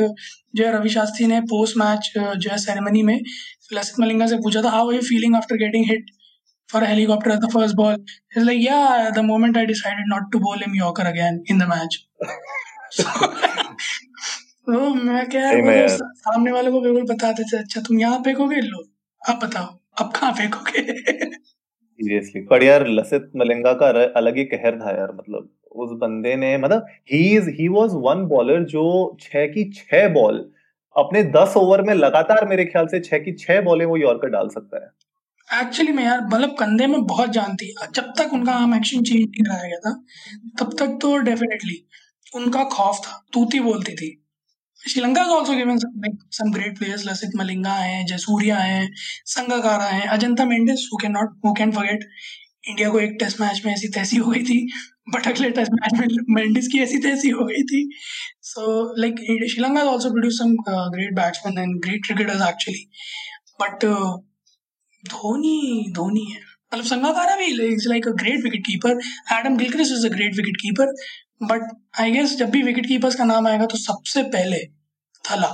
जो 0.56 0.66
है 0.66 0.72
रवि 0.74 0.90
शास्त्री 0.90 1.28
ने 1.28 1.40
पोस्ट 1.50 1.78
मैच 1.78 2.12
जो 2.18 2.50
है 2.52 2.58
सेरेमनी 2.58 3.02
में 3.04 3.20
लसित 3.74 4.00
मलिंगा 4.00 4.28
से 4.28 4.38
पूछा 4.38 4.62
था 4.62 4.70
how 4.70 4.92
you 4.92 5.02
feeling 5.02 5.36
after 5.36 5.58
getting 5.58 5.86
hit 5.90 6.12
for 6.70 6.84
helicopter 6.84 7.36
the 7.36 7.50
first 7.54 7.76
ball 7.76 7.94
is 8.38 8.44
like 8.46 8.62
yeah 8.62 9.10
the 9.10 9.26
moment 9.26 9.58
I 9.58 9.66
decided 9.66 10.06
not 10.10 10.32
to 10.32 10.40
bowl 10.40 10.64
him 10.66 10.76
yorker 10.76 11.06
again 11.06 11.44
in 11.50 11.60
the 11.60 11.68
match 11.70 12.00
तो 14.68 14.94
मैं 14.96 15.26
क्या 15.30 15.48
है 15.48 15.88
सामने 15.90 16.52
वाले 16.52 16.72
को 16.72 16.80
बिल्कुल 16.82 17.04
बताते 17.06 17.44
थे 17.46 17.58
अच्छा 17.58 17.82
तुम 17.82 18.00
यहाँ 18.00 18.18
फेंकोगे? 18.24 18.56
लो 18.58 18.84
अब 19.22 19.40
बताओ 19.44 19.66
अब 20.00 20.12
कहाँ 20.16 20.32
फेंकोगे? 20.34 20.82
सीरियसली 22.00 22.42
पर 22.46 22.64
यार 22.64 22.88
लसित 22.90 23.32
मलिंगा 23.38 23.74
का 23.82 23.88
अलग 24.18 24.38
ही 24.38 24.44
कहर 24.46 24.80
था 24.80 24.92
यार 24.92 25.12
मतलब 25.16 25.50
उस 25.76 25.92
बंदे 26.00 26.36
ने 26.36 26.58
मतलब 26.58 26.86
he 27.12 27.24
is 27.38 27.50
he 27.52 27.68
was 27.70 27.92
one 28.06 28.26
bowler 28.28 28.64
जो 28.68 28.86
छह 29.22 29.46
की 29.48 29.64
छह 29.74 30.08
बॉल 30.14 30.40
अपने 30.96 31.24
दस 31.34 31.54
ओवर 31.58 31.82
में 31.82 31.94
लगातार 31.96 32.48
मेरे 32.48 32.66
ख्याल 32.66 32.88
से 32.88 33.00
छह 33.02 33.18
की 33.20 33.34
छह 33.38 33.62
बॉलें 33.62 33.86
वो 33.86 33.98
यॉर्कर 33.98 34.30
डाल 34.30 34.50
सकता 34.50 34.84
है। 34.84 35.62
एक्चुअली 35.62 35.92
में 35.94 36.04
यार 36.04 36.22
मतलब 36.26 36.56
कंधे 36.60 36.88
में 36.88 37.02
बहुत 37.06 37.30
जान 37.32 37.56
थी। 37.56 37.74
जब 37.96 38.14
तक 38.20 38.34
उनका 38.34 38.54
आम 38.56 38.76
एक्शन 38.76 39.04
चेंज 39.04 39.20
नहीं 39.20 39.44
कराया 39.44 39.68
गया 39.68 39.80
था 39.86 39.94
तब 40.60 40.76
तक 40.80 40.98
तो 41.02 41.16
डेफिनेटली 41.20 41.84
उनका 42.34 42.64
खौफ 42.74 43.00
था 43.08 43.22
तूती 43.34 43.60
बोलती 43.62 43.96
थी। 43.96 44.18
Sri Lanka 44.90 45.24
also 45.32 45.56
given 45.56 45.80
some, 45.80 45.98
like, 46.04 46.22
some 46.32 46.52
great 46.54 46.78
players. 46.78 47.04
Lasit 47.08 47.34
Malinga 47.40 47.74
है 47.80 48.04
जयसूर्या 48.08 48.58
है 48.58 48.88
संगाकारा 49.34 49.86
है 49.88 50.08
Ajantha 50.14 50.46
Mendis 50.46 50.88
who 50.92 51.02
can 51.04 51.14
not 51.18 51.36
who 51.46 51.54
can 51.60 51.74
forget 51.76 52.06
India 52.70 52.90
को 52.90 53.00
एक 53.00 53.16
टेस्ट 53.20 53.40
मैच 53.42 53.62
में 53.66 53.72
ऐसी 53.74 53.88
तैसी 53.94 54.18
हो 54.18 54.32
गई 54.32 54.44
थी 54.46 54.58
बट 55.14 55.28
अगले 55.28 55.50
टेस्ट 55.52 55.72
मैच 55.74 56.00
में 56.00 56.08
मेंडिस 56.36 56.68
की 56.72 56.80
ऐसी 56.82 56.98
तैसी 57.04 57.30
हो 57.30 57.46
गई 57.46 57.64
थी। 57.72 57.80
So 58.50 58.62
like 59.02 59.16
Sri Lanka 59.52 59.84
also 59.92 60.10
produce 60.12 60.38
some 60.40 60.56
great 60.68 61.14
batsman 61.16 61.58
and 61.60 61.82
great 61.86 62.06
cricketers 62.06 62.42
actually 62.50 62.84
but 63.62 63.86
Dhoni 65.04 65.92
Dhoni 65.96 66.26
है। 66.32 66.40
मतलब 66.74 66.86
संगाकारा 66.86 67.36
भी 67.36 67.46
is 67.74 67.88
like 67.90 68.08
a 68.08 68.12
great 68.20 68.44
wicket 68.44 68.66
keeper 68.68 69.00
Adam 69.40 69.58
Gilchrist 69.58 69.94
is 69.94 70.06
a 70.08 70.10
great 70.16 70.36
wicket 70.38 70.58
keeper 70.62 70.94
but 71.42 71.62
I 72.00 72.12
guess 72.12 72.36
जब 72.38 72.50
भी 72.50 72.62
wicket 72.64 72.86
keepers 72.86 73.16
का 73.16 73.24
नाम 73.24 73.48
आएगा 73.48 73.66
तो 73.66 73.78
सबसे 73.78 74.24
पहले 74.30 74.58
थला। 75.24 75.52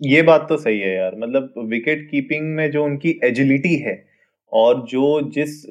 ये 0.00 0.22
बात 0.22 0.46
तो 0.48 0.56
सही 0.56 0.78
है 0.78 0.94
यार। 0.94 1.14
मतलब 1.18 1.52
विकेट 1.68 2.08
कीपिंग 2.10 2.54
में 2.56 2.70
जो 2.70 2.84
उनकी 2.84 3.18
एजिलिटी 3.24 3.74
है 3.76 3.94
और 4.52 4.84
जो 4.88 5.20
जिस, 5.30 5.64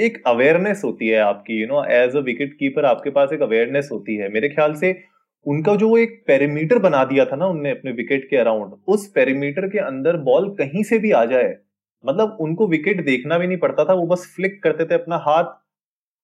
एक 0.00 0.22
अवेयरनेस 0.26 0.82
होती 0.84 1.08
है 1.08 1.18
आपकी 1.20 1.60
you 1.60 1.66
know 1.66 1.84
as 1.94 2.16
a 2.16 2.20
wicket 2.20 2.54
keeper 2.54 2.84
आपके 2.84 3.10
पास 3.10 3.32
एक 3.32 3.42
अवेयरनेस 3.42 3.88
होती 3.92 4.16
है। 4.16 4.28
मेरे 4.28 4.48
ख्याल 4.48 4.74
से 4.74 4.96
उनका 5.46 5.74
जो 5.76 5.96
एक 5.96 6.22
पेरीमीटर 6.26 6.78
बना 6.78 7.04
दिया 7.04 7.24
था 7.24 7.36
ना 7.36 7.46
उनने 7.46 7.70
अपने 7.70 7.92
विकेट 7.92 8.28
के 8.30 8.36
अराउंड 8.36 8.72
उस 8.88 9.06
पेरीमीटर 9.14 9.68
के 9.68 9.78
अंदर 9.80 10.16
बॉल 10.22 10.48
कहीं 10.54 10.82
से 10.82 10.98
भी 10.98 11.10
आ 11.12 11.24
जाए 11.24 11.54
मतलब 12.04 12.36
उनको 12.40 12.66
विकेट 12.68 13.04
देखना 13.04 13.38
भी 13.38 13.46
नहीं 13.46 13.58
पड़ता 13.58 13.84
था, 13.84 13.92
वो 13.92 14.06
बस 14.06 14.26
फ्लिक 14.36 14.62
करते 14.62 14.84
थे 14.84 14.94
अपना 14.94 15.16
हाथ 15.26 15.54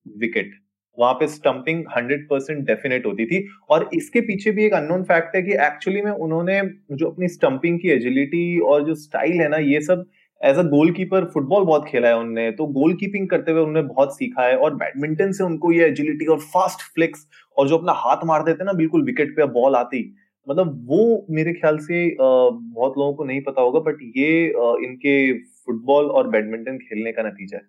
विकेट 0.07 0.53
वहाँ 0.99 1.13
पे 1.15 1.27
स्टंपिंग 1.29 1.85
हंड्रेड 1.97 2.27
परसेंट 2.29 2.65
डेफिनेट 2.67 3.07
होती 3.07 3.27
थी। 3.27 3.47
और 3.71 3.89
इसके 3.95 4.21
पीछे 4.23 4.51
भी 4.51 4.65
एक 4.65 4.75
अननोन 4.75 5.03
फैक्ट 5.05 5.37
है 5.37 5.43
कि 5.43 5.53
एक्चुअली 5.67 6.03
में 6.03 6.11
उन्होंने 6.11 6.61
जो 6.93 7.11
अपनी 7.11 7.29
स्टंपिंग 7.29 7.79
की 7.81 7.91
एजिलिटी 7.91 8.59
और 8.61 8.85
जो 8.87 8.95
स्टाइल 8.97 9.41
है 9.41 9.49
ना, 9.49 9.57
ये 9.59 9.81
सब 9.83 10.05
एज 10.41 10.57
अ 10.59 10.63
गोलकीपर 10.69 11.25
फुटबॉल 11.33 11.65
बहुत 11.65 11.85
खेला 11.89 12.09
है 12.09 12.19
उनने। 12.19 12.51
तो 12.53 12.67
गोल 12.73 12.95
कीपिंग 12.97 13.29
करते 13.29 13.53
हुए 13.53 13.61
उन्होंने 13.61 13.89
बहुत 13.89 14.17
सीखा 14.17 14.47
है 14.47 14.57
और 14.57 14.75
बैडमिंटन 14.77 15.33
से 15.33 15.45
उनको 15.45 15.73
ये 15.73 15.87
एजिलिटी 15.87 16.27
और 16.27 16.39
फास्ट 16.49 16.83
फ्लिक्स 16.95 17.27
और 17.57 17.69
जो 17.69 17.79
अपना 17.79 17.93
हाथ 17.97 18.25
मार 18.27 18.43
देते 18.43 18.65
ना, 18.65 18.73
बिल्कुल 18.75 19.05
विकेट 19.05 19.37
पे 19.37 19.47
बॉल 19.53 19.77
आती। 19.77 20.05
मतलब 20.47 20.81
वो 20.87 21.27
मेरे 21.31 21.53
ख्याल 21.53 21.79
से 21.81 22.07
बहुत 22.21 22.99
लोगों 22.99 23.13
को 23.15 23.25
नहीं 23.25 23.41
पता 23.43 23.63
होगा 23.63 23.81
बट 23.81 23.99
ये 24.17 24.47
इनके 24.85 25.33
फुटबॉल 25.67 26.11
और 26.11 26.29
बैडमिंटन 26.29 26.79
खेलने 26.79 27.13
का 27.13 27.23
नतीजा 27.23 27.57
है। 27.57 27.63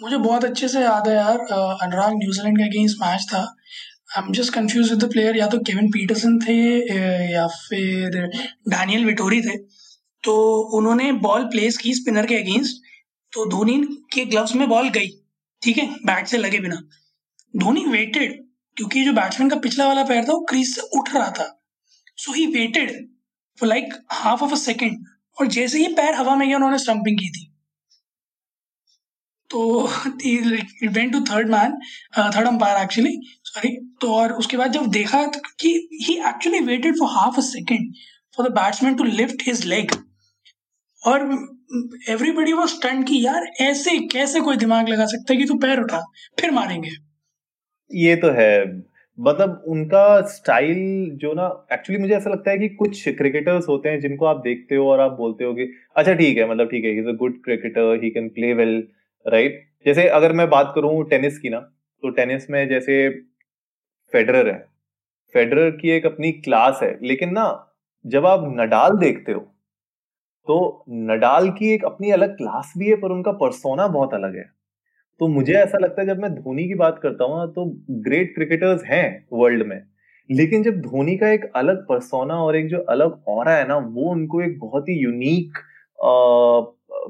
मुझे 0.00 0.16
बहुत 0.16 0.44
अच्छे 0.44 0.68
से 0.68 0.80
याद 0.82 1.08
है 1.08 1.14
यार 1.14 1.38
अनुराग 1.82 2.12
न्यूजीलैंड 2.14 2.58
का 2.58 2.64
अगेंस्ट 2.64 2.96
मैच 3.00 3.26
था। 3.32 3.40
I 4.16 4.22
am 4.22 4.32
just 4.32 4.52
confuse 4.54 4.90
with 4.90 5.04
the 5.04 5.10
player 5.12 5.36
या 5.36 5.46
तो 5.46 5.58
केविन 5.66 5.90
पीटरसन 5.90 6.38
थे 6.38 6.56
या 7.32 7.46
फिर 7.48 8.18
डैनियल 8.68 9.04
विटोरी 9.04 9.40
थे। 9.42 9.56
तो 10.24 10.34
उन्होंने 10.78 11.10
बॉल 11.22 11.44
प्लेस 11.46 11.78
की 11.78 11.94
स्पिनर 11.94 12.26
के 12.26 12.36
अगेंस्ट 12.36 12.82
तो 13.32 13.46
धोनी 13.50 13.80
के 14.14 14.24
ग्लव्स 14.24 14.54
में 14.54 14.68
बॉल 14.68 14.88
गई, 14.88 15.08
ठीक 15.62 15.78
है? 15.78 15.86
बैट 16.06 16.26
से 16.26 16.38
लगे 16.38 16.58
बिना। 16.60 16.76
धोनी 17.54 17.84
वेटेड 17.86 18.42
क्योंकि 18.76 19.04
जो 19.04 19.12
बैट्समैन 19.12 19.50
का 19.50 19.56
पिछला 19.58 19.86
वाला 19.86 20.04
पैर 20.04 20.24
था, 20.24 20.32
वो 20.32 20.44
क्रीज 20.44 20.74
से 20.74 20.80
उठ 20.98 21.14
रहा 21.14 21.30
था। 21.30 21.50
So 22.18 22.32
he 22.32 22.46
waited 22.52 22.92
for 23.58 23.68
like 23.68 23.94
half 24.12 24.44
of 24.44 24.52
a 24.52 24.56
second 24.58 25.04
और 25.36 25.46
जैसे 25.48 25.78
ही 25.78 25.88
पैर 25.94 26.14
हवा 26.14 26.34
में 26.36 26.46
गया, 26.48 26.56
उन्होंने 26.56 26.78
स्टंपिंग 26.78 27.18
की 27.18 27.28
थी। 27.30 27.50
तो 29.50 29.82
went 30.88 31.12
to 31.12 31.20
third 31.20 31.48
man 31.48 31.72
third 32.18 32.46
umpire 32.48 32.82
actually 32.82 33.20
sorry 33.44 33.76
तो 34.00 34.14
और 34.14 34.32
उसके 34.32 34.56
बाद 34.56 34.72
जब 34.72 34.86
देखा 34.86 35.26
तो 35.26 35.40
कि 35.60 35.88
he 36.02 36.14
actually 36.14 36.60
waited 36.60 36.94
for 36.98 37.08
half 37.08 37.36
a 37.36 37.42
second 37.42 37.92
for 38.36 38.48
the 38.48 38.52
batsman 38.52 38.94
to 38.94 39.04
lift 39.04 39.42
his 39.46 39.66
leg 39.66 39.90
और 41.06 41.20
एवरीबडी 42.08 42.52
वो 42.52 42.66
स्टंट 42.66 43.08
की 43.08 43.24
यार 43.24 43.46
ऐसे 43.60 43.98
कैसे 43.98 44.40
कोई 44.40 44.56
दिमाग 44.56 44.88
लगा 44.88 45.06
सकता 45.06 45.32
है 45.32 45.38
कि 45.38 45.44
तू 45.44 45.54
पैर 45.54 45.80
उठा, 45.80 46.00
फिर 46.40 46.50
मारेंगे। 46.50 46.90
ये 47.94 48.16
तो 48.16 48.30
है। 48.30 48.82
मतलब 49.20 49.64
उनका 49.68 50.20
स्टाइल 50.20 51.10
जो 51.14 51.32
ना 51.34 51.66
एक्चुअली 51.72 52.02
मुझे 52.02 52.14
ऐसा 52.14 52.30
लगता 52.30 52.50
है 52.50 52.58
कि 52.58 52.68
कुछ 52.68 53.08
क्रिकेटर्स 53.08 53.68
होते 53.68 53.88
हैं 53.88 54.00
जिनको 54.00 54.26
आप 54.26 54.36
देखते 54.36 54.74
हो 54.74 54.90
और 54.90 55.00
आप 55.00 55.12
बोलते 55.12 55.44
हो 55.44 55.54
कि 55.54 55.72
अच्छा 55.96 56.14
ठीक 56.14 56.38
है 56.38 56.50
मतलब 56.50 56.66
ठीक 56.66 56.84
है 56.84 56.90
he 56.90 56.98
is 56.98 57.08
a 57.08 57.12
good 57.12 57.42
cricketer 57.44 58.00
he 58.04 58.10
can 58.10 58.28
play 58.28 58.54
well 58.54 58.88
right 59.26 59.62
जैसे 59.86 60.06
अगर 60.08 60.32
मैं 60.32 60.48
बात 60.50 60.72
करूँ 60.74 61.04
टेनिस 61.10 61.38
की 61.38 61.48
ना 61.48 61.58
तो 61.58 62.10
टेनिस 62.10 62.48
में 62.50 62.66
जैसे 62.68 63.08
फेडरर 64.12 64.48
है। 64.48 64.58
फेडरर 65.34 65.70
की 65.70 65.90
एक 65.90 66.06
अपनी 66.06 66.32
क्लास 66.32 66.80
है 66.82 66.96
लेकिन 67.02 67.32
ना 67.32 67.46
जब 68.04 68.26
आप 68.26 68.44
नडाल 68.56 68.96
देखते 68.98 69.32
हो 69.32 69.40
तो 70.48 70.84
नडाल 70.90 71.48
की 71.50 71.72
एक 71.74 71.84
अपनी 71.84 72.10
अलग 72.10 72.36
क्लास 72.36 72.72
भी 72.78 72.88
है 72.88 72.96
पर 72.96 73.12
उनका 73.12 73.32
परसोना 73.32 73.86
बहुत 73.88 74.14
अलग 74.14 74.36
है। 74.36 74.44
तो 75.20 75.28
मुझे 75.28 75.52
ऐसा 75.52 75.78
लगता 75.78 76.00
है 76.02 76.06
जब 76.06 76.20
मैं 76.20 76.34
धोनी 76.34 76.66
की 76.68 76.74
बात 76.74 76.98
करता 77.02 77.24
हूँ 77.24 77.46
तो 77.52 77.64
ग्रेट 78.02 78.34
क्रिकेटर्स 78.34 78.82
हैं 78.84 79.26
वर्ल्ड 79.32 79.66
में 79.66 79.80
लेकिन 80.30 80.62
जब 80.62 80.80
धोनी 80.80 81.16
का 81.16 81.28
एक 81.28 81.44
अलग 81.56 81.84
परसोना 81.86 82.34
और 82.42 82.56
एक 82.56 82.68
जो 82.68 82.78
अलग 82.90 83.22
और 83.28 83.48
है 83.48 83.66
ना 83.68 83.76
वो 83.76 84.10
उनको 84.10 84.42
एक 84.42 84.58
बहुत 84.58 84.88
ही 84.88 84.94
यूनिक 84.94 85.58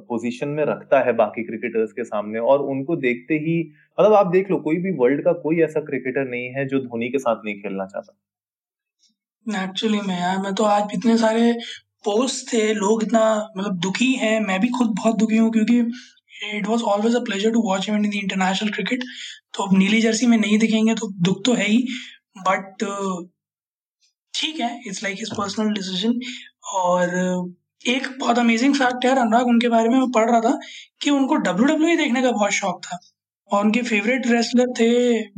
पोजीशन 0.08 0.48
में 0.48 0.64
रखता 0.66 1.00
है 1.04 1.12
बाकी 1.16 1.42
क्रिकेटर्स 1.44 1.92
के 1.92 2.04
सामने 2.04 2.38
और 2.40 2.62
उनको 2.70 2.96
देखते 2.98 3.34
ही 3.36 3.58
मतलब 3.98 4.14
आप 4.14 4.26
देख 4.32 4.50
लो, 4.50 4.58
कोई 4.58 4.76
भी 4.76 4.92
वर्ल्ड 4.98 5.24
का 5.24 5.32
कोई 5.40 5.60
ऐसा 5.62 5.80
क्रिकेटर 5.80 6.28
नहीं 6.28 6.48
है 6.54 6.66
जो 6.68 6.80
धोनी 6.80 7.08
के 7.10 7.18
साथ 7.18 7.44
नहीं 7.44 7.54
खेलना 7.62 7.86
चाहता। 7.86 9.64
एक्चुअली 9.64 10.00
मैं 10.00 10.20
यार, 10.20 10.38
मैं 10.38 10.54
तो 10.54 10.64
आज 10.64 10.94
इतने 10.94 11.16
सारे 11.18 11.52
पोस्ट 12.04 12.52
थे, 12.52 12.72
लोग 12.74 13.02
इतना 13.02 13.24
मतलब 13.56 13.78
दुखी 13.80 14.12
हैं, 14.14 14.38
मैं 14.40 14.60
भी 14.60 14.68
खुद 14.68 14.94
बहुत 14.96 15.16
दुखी 15.18 15.36
हूँ 15.36 15.50
क्योंकि 15.52 15.78
it 16.56 16.66
was 16.66 16.82
always 16.82 17.14
a 17.16 17.20
pleasure 17.24 17.50
to 17.50 17.60
watch 17.62 17.88
in 17.88 18.08
the 18.10 18.14
international 18.14 18.70
cricket 18.70 19.04
तो 19.54 19.64
अब 19.64 19.76
नीली 19.78 20.00
जर्सी 20.00 20.26
में 20.26 20.36
नहीं 20.38 20.58
दिखेंगे 20.58 20.94
तो 20.94 21.10
दुख 21.22 21.44
तो 21.46 21.54
है 21.54 21.66
ही 21.66 21.86
बट 22.38 22.84
ठीक 24.34 24.60
है 24.60 24.70
it's 24.86 25.02
like 25.02 25.18
his 25.18 25.30
personal 25.36 25.72
decision 25.74 26.20
और 26.74 27.08
एक 27.84 28.06
बहुत 28.20 28.38
अमेजिंग 28.38 28.74
फैक्ट 28.74 29.04
है 29.04 29.10
अनुराग 29.12 29.46
उनके 29.48 29.68
बारे 29.68 29.88
में 29.88 29.98
मैं 29.98 30.10
पढ़ 30.10 30.30
रहा 30.30 30.40
था 30.40 30.58
कि 31.02 31.10
उनको 31.10 31.36
डब्ल्यू 31.38 31.66
डब्ल्यू 31.66 31.96
देखने 31.96 32.22
का 32.22 32.30
बहुत 32.32 32.52
शौक 32.52 32.80
था। 32.84 32.98
और 33.50 33.64
उनके 33.64 33.82
फेवरेट 33.82 34.26
रेसलर 34.26 34.66
थे 34.78 34.88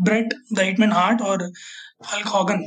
ब्रेट 0.03 0.35
द 0.53 0.61
हिटमैन 0.61 0.93
हार्ट 0.93 1.23
और 1.23 1.43
हल्क 2.13 2.27
हॉगन 2.29 2.63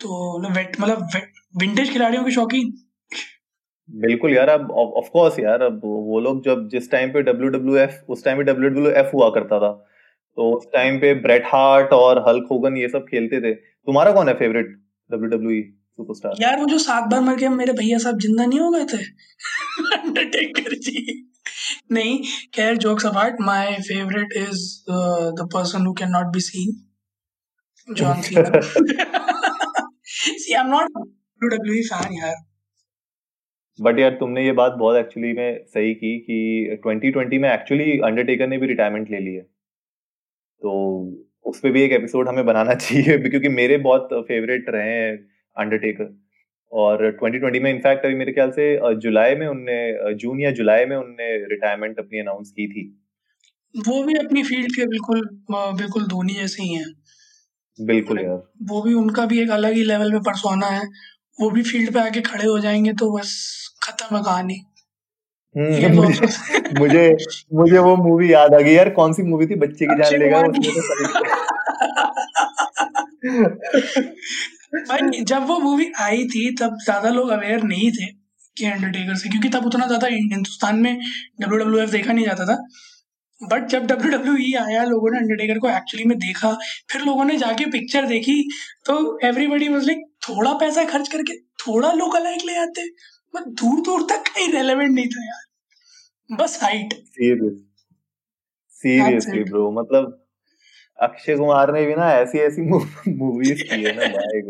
तो 0.00 0.38
मतलब 0.40 1.08
विंटेज 1.56 1.92
खिलाड़ियों 1.92 2.24
के 2.24 2.30
शौकीन। 2.32 2.72
बिल्कुल 3.88 4.34
यार, 4.34 4.48
अब 4.48 4.70
ऑफ़ 4.72 5.08
कोर्स 5.12 5.38
यार, 5.38 5.62
अब 5.62 5.80
वो 5.84 6.20
लोग 6.20 6.44
जब 6.44 6.68
जिस 6.68 6.90
टाइम 6.90 7.12
पे 7.12 7.18
एफ़ 7.82 8.12
उस 8.12 8.24
टाइम 8.24 8.36
पे 8.38 8.44
डब्ल्यू 8.44 8.90
हुआ 9.14 9.28
करता 9.30 9.58
था 9.60 9.72
तो 10.38 10.50
उस 10.56 10.66
टाइम 10.72 10.98
पे 11.00 11.14
ब्रेट 11.22 11.46
हार्ट 11.46 11.92
और 11.92 12.18
हल्क 12.28 12.48
होगन 12.50 12.76
ये 12.76 12.88
सब 12.88 13.06
खेलते 13.06 13.40
थे। 13.40 13.54
तुम्हारा 13.54 14.12
कौन 14.12 14.28
है 14.28 14.34
फेवरेट 14.36 14.66
डब्ल्यू 15.10 15.62
सुपरस्टार 15.98 16.36
यार 16.40 16.58
वो 16.60 16.66
जो 16.66 16.78
सात 16.78 17.04
बार 17.04 17.20
मर 17.20 17.36
गए 17.36 17.48
मेरे 17.48 17.72
भैया 17.72 17.98
साहब 17.98 18.18
ज़िंदा 18.18 18.46
नहीं 18.46 18.60
हो 18.60 18.70
गए 18.70 18.84
थे? 18.92 19.02
अंडरटेकर 19.96 20.74
जी। 20.78 21.24
नहीं 21.92 22.18
खैर 22.54 22.76
jokes 22.76 23.06
apart 23.06 23.40
my 23.40 23.76
favourite 23.88 24.32
is 24.36 24.64
the 25.40 25.48
person 25.54 25.86
who 25.86 25.92
can 25.92 26.10
not 26.10 26.32
be 26.34 26.40
seen 26.40 26.76
John 27.88 28.22
Cena 28.22 28.60
see 30.06 30.54
I 30.54 30.60
am 30.60 30.68
not 30.68 30.88
WWE 30.98 31.82
fan 31.82 32.12
यार। 32.18 32.36
बट 33.78 33.98
यार 33.98 34.10
तुमने 34.10 34.44
ये 34.46 34.52
बात 34.52 34.72
बहुत 34.72 34.96
एक्चुअली 34.96 35.32
में 35.32 35.64
सही 35.66 35.94
की 35.94 36.18
कि 36.20 36.76
2020 36.86 37.38
में 37.38 37.50
एक्चुअली 37.52 37.98
अंडरटेकर 38.00 38.48
ने 38.48 38.58
भी 38.58 38.66
रिटायरमेंट 38.66 39.10
ले 39.10 39.18
ली 39.18 39.34
है। 39.34 39.42
तो 40.62 40.72
उस 41.46 41.60
पर 41.60 41.70
भी 41.72 41.82
एक 41.82 41.92
एपिसोड 41.92 42.28
हमें 42.28 42.44
बनाना 42.46 42.74
चाहिए 42.84 43.18
क्योंकि 43.28 43.48
मेरे 43.48 43.76
बहुत 43.78 44.08
फेवरेट 44.28 44.66
रहे 44.68 44.90
हैं 44.92 45.27
अंडरटेकर 45.58 46.18
और 46.72 47.12
2020 47.12 47.62
में 47.62 47.70
इनफैक्ट 47.70 48.04
अभी 48.04 48.14
मेरे 48.14 48.32
ख्याल 48.32 48.50
से 48.50 48.94
जुलाई 48.94 49.34
में 49.34 49.46
उनने 49.46 50.14
जून 50.14 50.40
या 50.40 50.50
जुलाई 50.50 50.84
में 50.84 50.96
उनने 50.96 51.44
रिटायरमेंट 51.44 51.98
अपनी 51.98 52.18
अनाउंस 52.18 52.50
की 52.50 52.68
थी। 52.68 53.04
वो 53.74 54.04
भी 54.04 54.14
अपनी 54.14 54.42
फ़ील्ड 54.42 54.76
के 54.76 54.86
बिल्कुल 54.86 55.40
बिल्कुल 55.52 56.06
धोनी 56.06 56.32
जैसे 56.32 56.62
ही 56.62 56.74
हैं। 56.74 56.92
बिल्कुल 57.80 58.20
यार। 58.20 58.52
वो 58.62 58.82
भी 58.82 58.94
उनका 58.94 59.26
भी 59.26 59.42
एक 59.42 59.50
अलग 59.50 59.72
ही 59.72 59.84
लेवल 59.84 60.12
पे 60.12 60.18
परसोना 60.18 60.66
है। 60.66 60.88
वो 61.40 61.50
भी 61.50 61.62
फ़ील्ड 61.62 61.94
पे 61.94 62.00
आके 62.00 62.20
खड़े 62.20 62.46
हो 62.46 62.58
जाएँगे 62.58 62.92
तो 62.92 63.18
बस 63.18 63.58
खत्म 63.82 64.16
है 64.16 64.22
कहानी। 64.22 64.64
हम्म, 65.56 65.94
मुझे 65.94 66.26
मुझे 66.78 67.16
मुझे 67.54 67.78
वो 67.78 67.96
मूवी 67.96 68.32
याद 68.32 68.54
आ 68.54 68.58
गई 68.58 68.72
यार। 68.72 68.90
कौन 68.90 69.12
सी 69.12 69.22
मूवी 69.22 69.46
थी? 69.46 69.54
बच्चे 69.54 69.86
की 69.86 69.96
जान 69.96 70.20
लेगा 70.20 70.40
उसमें 70.40 70.74
तो 70.74 70.80
भाई 74.72 75.22
जब 75.24 75.46
वो 75.46 75.58
मूवी 75.58 75.90
आई 76.00 76.24
थी 76.28 76.50
तब 76.56 76.76
ज़्यादा 76.84 77.10
लोग 77.10 77.28
अवेयर 77.30 77.62
नहीं 77.64 77.90
थे 77.92 78.06
कि 78.56 78.64
अंडरटेकर 78.66 79.14
से 79.16 79.28
क्योंकि 79.28 79.48
तब 79.48 79.66
उतना 79.66 79.86
ज़्यादा 79.86 80.06
हिंदुस्तान 80.08 80.78
में 80.80 80.98
डब्ल्यू 81.40 81.58
डब्ल्यू 81.58 81.80
एफ़ 81.82 81.90
देखा 81.90 82.12
नहीं 82.12 82.24
जाता 82.26 82.46
था। 82.46 82.56
बट 83.40 83.66
जब 83.70 83.86
डब्ल्यू 83.86 84.10
डब्ल्यू 84.10 84.36
ई 84.38 84.52
आया 84.60 84.84
लोगों 84.84 85.10
ने 85.12 85.18
अंडरटेकर 85.18 85.58
को 85.58 85.68
एक्चुअली 85.70 86.04
में 86.08 86.16
देखा 86.18 86.52
फिर 86.92 87.02
लोगों 87.02 87.24
ने 87.24 87.36
जाके 87.38 87.66
पिक्चर 87.70 88.06
देखी 88.06 88.36
तो 88.86 88.96
एवरीबडी 89.26 89.68
वाज 89.68 89.86
लाइक 89.86 90.04
थोड़ा 90.28 90.52
पैसा 90.60 90.84
खर्च 90.84 91.08
करके 91.08 91.38
थोड़ा 91.64 91.92
लोग 91.94 92.16
अलाइक 92.16 92.44
ले 92.46 92.56
आते 92.60 92.88
बट 93.34 93.46
दूर 93.62 93.80
दूर 93.86 94.02
तक 94.10 94.24
कहीं 94.28 94.52
रेलेवेंट 94.52 94.90
नहीं 94.90 95.06
था 95.08 95.24
यार। 95.26 96.36
बस 96.36 96.58
हाइट 96.62 96.94
सीरियसली 98.80 99.44
ब्रो 99.44 99.70
मतलब 99.72 100.18
अक्षय 101.02 101.36
कुमार 101.36 101.72
ने 101.72 101.86
भी 101.86 101.94
ना 101.94 102.12
ऐसी 102.12 102.38
ऐसी 102.38 102.62
मूवीज़ 102.62 103.62
की 103.62 103.82
है 103.82 103.96
ना 103.96 104.06
भाई 104.18 104.42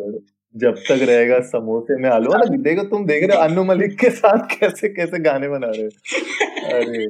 जब 0.57 0.75
तक 0.75 1.03
रहेगा 1.03 1.41
समोसे 1.41 1.97
में 1.97 2.11
आलू। 2.11 2.31
मतलब 2.35 2.63
देखो 2.63 2.83
तुम 2.83 3.07
देख 3.07 3.25
रहे 3.25 3.37
हो 3.37 3.43
अनु 3.43 3.65
मलिक 3.65 3.99
के 3.99 4.11
साथ 4.11 4.39
कैसे 4.39 4.89
कैसे 4.89 5.19
गाने 5.19 5.49
बना 5.49 5.67
रहे 5.67 5.83
हो। 5.83 5.89
अरे 6.79 7.07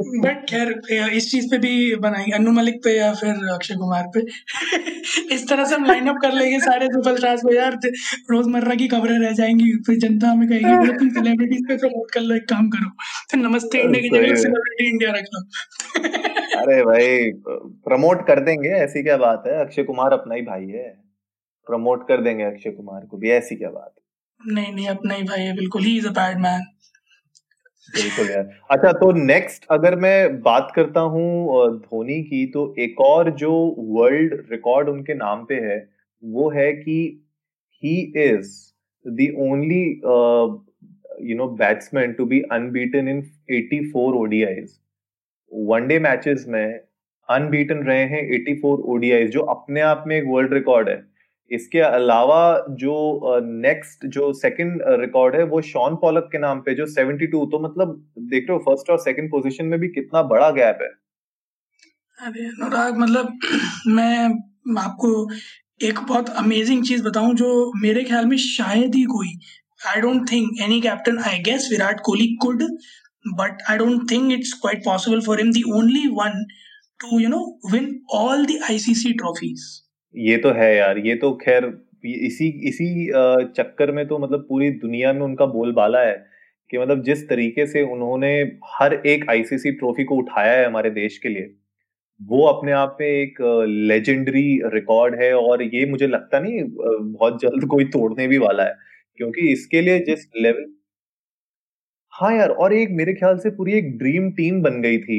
बट 0.00 0.50
खैर 0.50 0.82
इस 1.12 1.30
चीज़ 1.30 1.46
पे 1.50 1.58
भी 1.58 1.96
बनाएँगे। 1.96 2.32
अनु 2.32 2.50
मलिक 2.50 2.74
पे 2.84 2.96
या 2.96 3.12
फिर 3.14 3.30
अक्षय 3.30 3.74
कुमार 3.74 4.04
पे। 4.16 4.20
इस 5.34 5.48
तरह 5.48 5.64
से 5.64 5.74
हम 5.74 5.84
लाइन 5.84 6.08
अप 6.08 6.16
कर 6.22 6.32
लेंगे 6.32 6.58
सारे 6.60 6.86
सुपर 6.86 7.16
स्टार्स 7.16 7.42
को। 7.42 7.54
यार 7.54 7.78
रोज़मर्रा 8.30 8.74
की 8.74 8.88
खबरें 8.88 9.18
रह 9.18 9.32
जाएँगी। 9.32 9.70
फिर 9.86 9.98
जनता 9.98 10.28
हमें 10.28 10.48
कहेगी 10.48 10.76
बोले 10.76 10.92
तुम 10.92 11.08
सेलिब्रिटीज 11.08 11.68
पे 11.68 11.76
प्रमोट 11.76 12.10
कर 12.10 12.20
लो 12.20 12.36
एक 12.36 12.48
काम 12.48 12.68
करो। 12.68 12.90
तो 13.30 13.38
नमस्ते 13.38 13.78
इंडिया 13.78 14.02
की 14.02 14.08
जगह 14.08 14.34
सेलिब्रिटी 14.34 14.90
इंडिया 14.90 15.10
रख 15.10 15.24
लो। 15.34 15.44
अरे 16.56 16.82
भाई 16.84 17.30
प्रमोट 17.84 18.26
कर 18.26 18.40
देंगे 18.40 18.68
ऐसी 18.78 19.02
क्या 19.02 19.16
बात 19.16 19.44
है? 19.46 19.54
अक्षय 19.64 19.82
कुमार 19.84 20.12
अपना 20.12 20.34
ही 20.34 20.42
भाई 20.42 20.66
है। 20.66 20.88
प्रमोट 21.66 22.06
कर 22.08 22.20
देंगे 22.22 22.44
अक्षय 22.44 22.70
कुमार 22.70 23.04
को 23.06 23.16
भी 23.16 23.30
ऐसी 23.30 23.56
क्या 23.56 23.70
बात 23.70 23.94
नहीं 24.40 24.72
नहीं 24.74 24.88
अपना 24.88 25.14
ही 25.14 25.22
भाई 25.22 25.40
है 25.40 25.54
बिल्कुल 25.56 25.82
he 25.82 25.96
is 25.98 26.06
a 26.06 26.10
bad 26.10 26.38
man 26.40 26.62
बिल्कुल 27.88 28.30
यार। 28.30 28.48
अच्छा 28.70 28.92
तो 28.92 29.10
नेक्स्ट 29.14 29.64
अगर 29.70 29.96
मैं 29.96 30.40
बात 30.42 30.72
करता 30.76 31.00
हूँ 31.00 31.68
धोनी 31.78 32.20
की 32.22 32.44
तो 32.46 32.62
एक 32.78 33.00
और 33.00 33.30
जो 33.36 33.52
वर्ल्ड 33.98 34.34
रिकॉर्ड 34.50 34.88
उनके 34.88 35.14
नाम 35.14 35.44
पे 35.44 35.54
है 35.64 35.78
वो 36.22 36.50
है 36.50 36.72
कि 36.72 36.98
he 37.82 37.96
is 38.24 38.52
the 39.04 39.28
only 39.40 39.82
you 41.30 41.36
know 41.36 41.46
batsman 41.56 42.12
to 42.12 42.26
be 42.26 42.40
unbeaten 42.52 43.08
in 43.08 43.20
84 43.50 44.14
ODIs 44.16 44.78
one day 45.52 45.98
matches 45.98 46.44
में 46.48 46.80
अनबीटन 47.28 47.82
रहे 47.82 48.04
हैं 48.04 48.22
84 48.30 48.80
ओडीआईज 48.84 49.30
जो 49.30 49.40
अपने 49.40 49.80
आप 49.80 50.04
में 50.06 50.16
एक 50.16 50.24
वर्ल्ड 50.28 50.52
रिकॉर्ड 50.54 50.88
है। 50.88 51.02
इसके 51.50 51.80
अलावा 51.80 52.66
जो 52.70 52.94
नेक्स्ट 53.42 54.06
जो 54.06 54.32
सेकंड 54.32 54.82
रिकॉर्ड 55.00 55.36
है, 55.36 55.42
वो 55.44 55.60
शॉन 55.60 55.96
पॉलक 55.96 56.28
के 56.32 56.38
नाम 56.38 56.60
पे, 56.60 56.74
जो 56.74 56.86
72 56.86 57.46
तो 57.46 57.58
मतलब 57.58 57.94
देख 58.18 58.46
रहे 58.48 58.56
हो 58.56 58.62
फ़र्स्ट 58.64 58.90
और 58.90 58.98
सेकंड 58.98 59.30
पोजीशन 59.30 59.66
में 59.66 59.78
भी 59.80 59.88
कितना 59.88 60.22
बड़ा 60.22 60.50
गैप 60.50 60.78
है। 60.82 60.88
अरे, 62.18 62.44
अनुराग 62.44 62.98
मतलब 62.98 63.38
मैं 63.86 64.26
आपको 64.78 65.30
एक 65.82 65.98
बहुत 66.08 66.28
अमेजिंग 66.28 66.84
चीज़ 66.84 67.02
बताऊँ, 67.04 67.34
जो 67.34 67.72
मेरे 67.76 68.04
ख्याल 68.04 68.26
में 68.26 68.36
शायद 68.36 68.94
ही 68.94 69.04
कोई 69.04 69.38
I 69.88 70.00
don't 70.00 70.30
think 70.32 70.60
any 70.62 70.80
captain 70.80 71.18
I 71.18 71.38
guess 71.38 71.68
Virat 71.70 72.00
Kohli 72.04 72.26
could 72.42 72.62
but 73.26 73.62
I 73.70 73.78
don't 73.78 74.10
think 74.10 74.32
it's 74.32 74.52
quite 74.62 74.84
possible 74.84 75.20
for 75.20 75.40
him 75.40 75.50
the 75.52 75.62
only 75.72 76.06
one 76.14 76.44
to 77.00 77.18
you 77.20 77.28
know 77.28 77.46
win 77.72 77.88
all 78.14 78.44
the 78.46 78.60
ICC 78.70 79.12
trophies 79.14 79.72
ये 80.14 80.36
तो 80.36 80.50
है 80.52 80.76
यार, 80.76 80.98
ये 80.98 81.14
तो 81.14 81.32
खैर, 81.36 81.64
इसी 82.04 82.48
इसी 82.68 82.86
चक्कर 83.56 83.92
में 83.92 84.06
तो 84.08 84.18
मतलब 84.18 84.46
पूरी 84.48 84.70
दुनिया 84.78 85.12
में 85.12 85.20
उनका 85.20 85.46
बोलबाला 85.46 86.00
है 86.00 86.14
कि 86.70 86.78
मतलब 86.78 87.02
जिस 87.04 87.28
तरीके 87.28 87.66
से 87.66 87.82
उन्होंने 87.92 88.30
हर 88.72 88.94
एक 89.06 89.28
आईसीसी 89.30 89.72
ट्रॉफी 89.72 90.04
को 90.04 90.16
उठाया 90.16 90.52
है 90.52 90.66
हमारे 90.66 90.90
देश 90.90 91.18
के 91.18 91.28
लिए, 91.28 91.50
वो 92.20 92.44
अपने 92.46 92.72
आप 92.72 92.96
में 93.00 93.06
एक 93.06 93.40
लेजेंडरी 93.88 94.46
रिकॉर्ड 94.74 95.14
है 95.22 95.32
और 95.34 95.62
ये 95.64 95.84
मुझे 95.90 96.06
लगता 96.06 96.40
नहीं 96.40 96.62
बहुत 96.66 97.40
जल्द 97.42 97.66
कोई 97.70 97.84
तोड़ने 97.90 98.26
भी 98.28 98.38
वाला 98.38 98.64
है, 98.64 98.74
क्योंकि 99.18 99.48
इसके 99.52 99.80
लिए 99.80 99.98
जिस 100.04 100.26
लेवल 100.38 100.64
हाँ 102.14 102.30
यार, 102.32 102.48
और 102.48 102.72
एक 102.72 102.88
मेरे 102.92 103.12
ख्याल 103.14 103.38
से 103.38 103.50
पूरी 103.50 103.72
एक 103.72 103.86
ड्रीम 103.98 104.30
टीम 104.32 104.60
बन 104.62 104.80
गई 104.82 104.98
थी। 104.98 105.16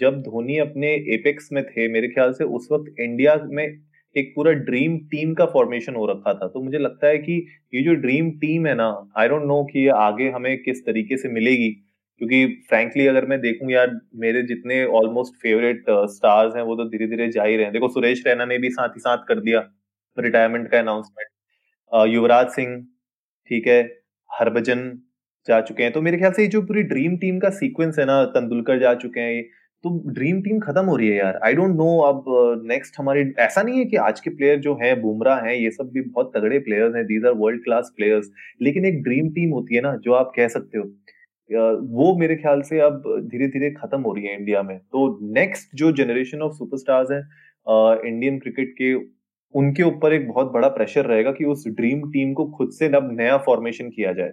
जब 0.00 0.20
धोनी 0.22 0.56
अपने 0.58 0.88
एपेक्स 1.14 1.48
में 1.52 1.62
थे, 1.64 1.86
मेरे 1.88 2.08
ख्याल 2.08 2.32
से 2.32 2.44
उस 2.44 2.66
वक्त 2.72 3.00
इंडिया 3.00 3.34
में 3.48 3.64
एक 4.16 4.32
पूरा 4.36 4.52
ड्रीम 4.62 4.96
टीम 5.10 5.34
का 5.34 5.46
फॉर्मेशन 5.46 5.94
हो 5.94 6.06
रखा 6.06 6.34
था। 6.34 6.48
तो 6.48 6.62
मुझे 6.62 6.78
लगता 6.78 7.06
है 7.06 7.18
कि 7.18 7.36
ये 7.74 7.82
जो 7.82 7.94
ड्रीम 7.96 8.30
टीम 8.40 8.66
है 8.66 8.74
ना 8.74 8.88
आई 9.18 9.28
डोंट 9.28 9.44
नो 9.44 9.62
कि 9.64 9.78
ये 9.80 9.90
आगे 9.98 10.28
हमें 10.30 10.56
किस 10.62 10.84
तरीके 10.86 11.16
से 11.16 11.28
मिलेगी। 11.28 11.70
क्योंकि 12.20 12.44
फ्रैंकली 12.68 13.06
अगर 13.06 13.26
मैं 13.26 13.40
देखूँ 13.40 13.70
यार, 13.72 13.98
मेरे 14.16 14.42
जितने 14.44 14.84
ऑलमोस्ट 14.84 15.40
फेवरेट 15.42 15.84
स्टार्स 16.10 16.56
हैं, 16.56 16.62
वो 16.62 16.76
तो 16.76 16.88
धीरे 16.90 17.06
धीरे 17.06 17.28
जा 17.30 17.44
ही 17.44 17.56
रहे 17.56 17.64
हैं। 17.64 17.72
देखो, 17.72 17.88
सुरेश 17.88 18.22
रैना 18.26 18.44
ने 18.44 18.58
भी 18.58 18.70
साथ 18.70 18.88
ही 18.88 19.00
साथ 19.00 19.24
कर 19.28 19.40
दिया 19.40 19.60
रिटायरमेंट 20.16 20.70
का 20.70 20.78
अनाउंसमेंट 20.78 22.08
युवराज 22.14 22.48
सिंह, 22.50 22.80
ठीक 23.50 23.66
है, 23.66 23.82
हरभजन 24.30 24.90
जा 25.46 25.60
चुके 25.60 25.82
हैं। 25.82 25.92
तो 25.92 26.02
मेरे 26.02 26.18
ख्याल 26.18 26.32
से 26.32 26.42
ये 26.42 26.48
जो 26.48 26.62
पूरी 26.62 26.82
ड्रीम 26.84 27.16
टीम 27.18 27.38
का 27.38 27.50
सीक्वेंस 27.52 27.98
है 27.98 28.04
ना, 28.06 28.24
तेंदुलकर 28.26 28.78
जा 28.80 28.94
चुके 28.96 29.20
हैं 29.20 29.42
तो 29.84 29.90
ड्रीम 30.12 30.40
टीम 30.42 30.58
खत्म 30.60 30.84
हो 30.86 30.96
रही 30.96 31.08
है 31.08 31.16
यार। 31.16 31.38
आई 31.44 31.54
डोंट 31.54 31.74
नो 31.76 31.98
अब 32.02 32.24
नेक्स्ट 32.66 32.94
हमारी, 32.98 33.20
ऐसा 33.38 33.62
नहीं 33.62 33.78
है 33.78 33.84
कि 33.84 33.96
आज 33.98 34.20
के 34.20 34.30
प्लेयर 34.30 34.58
जो 34.60 34.74
हैं, 34.82 35.00
बुमराह 35.02 35.40
हैं, 35.40 35.54
ये 35.54 35.70
सब 35.70 35.90
भी 35.92 36.00
बहुत 36.02 36.32
तगड़े 36.36 36.58
प्लेयर्स 36.60 36.94
हैं 36.96 37.04
these 37.06 37.26
are 37.26 37.32
world 37.38 37.62
class 37.64 37.92
players 37.96 38.30
लेकिन 38.62 38.86
एक 38.86 39.02
ड्रीम 39.02 39.28
टीम 39.34 39.50
होती 39.50 39.74
है 39.74 39.80
ना, 39.82 39.94
जो 39.96 40.12
आप 40.14 40.32
कह 40.36 40.48
सकते 40.48 40.78
हो। 40.78 40.84
वो 41.90 42.16
मेरे 42.18 42.36
ख्याल 42.36 42.62
से 42.62 42.78
अब 42.80 43.02
धीरे 43.32 43.46
धीरे 43.48 43.70
खत्म 43.72 44.00
हो 44.02 44.12
रही 44.12 44.24
है 44.26 44.38
इंडिया 44.38 44.62
में। 44.62 44.78
तो 44.78 45.18
नेक्स्ट 45.34 45.76
जो 45.76 45.90
जनरेशन 45.94 46.42
ऑफ़ 46.42 46.52
सुपरस्टार्स 46.54 47.10
हैं 47.10 47.20
इंडियन 48.06 48.38
क्रिकेट 48.38 48.72
के, 48.72 48.94
उनके 49.54 49.82
ऊपर 49.82 50.12
एक 50.12 50.26
बहुत 50.28 50.52
बड़ा 50.52 50.68
प्रेशर 50.70 51.04
रहेगा 51.06 51.32
कि 51.32 51.44
उस 51.46 51.64
ड्रीम 51.76 52.00
टीम 52.12 52.32
को 52.32 52.44
खुद 52.56 52.70
से 52.72 52.86
अब 52.96 53.08
नया 53.12 53.36
फॉर्मेशन 53.46 53.90
किया 53.90 54.12
जाए। 54.12 54.32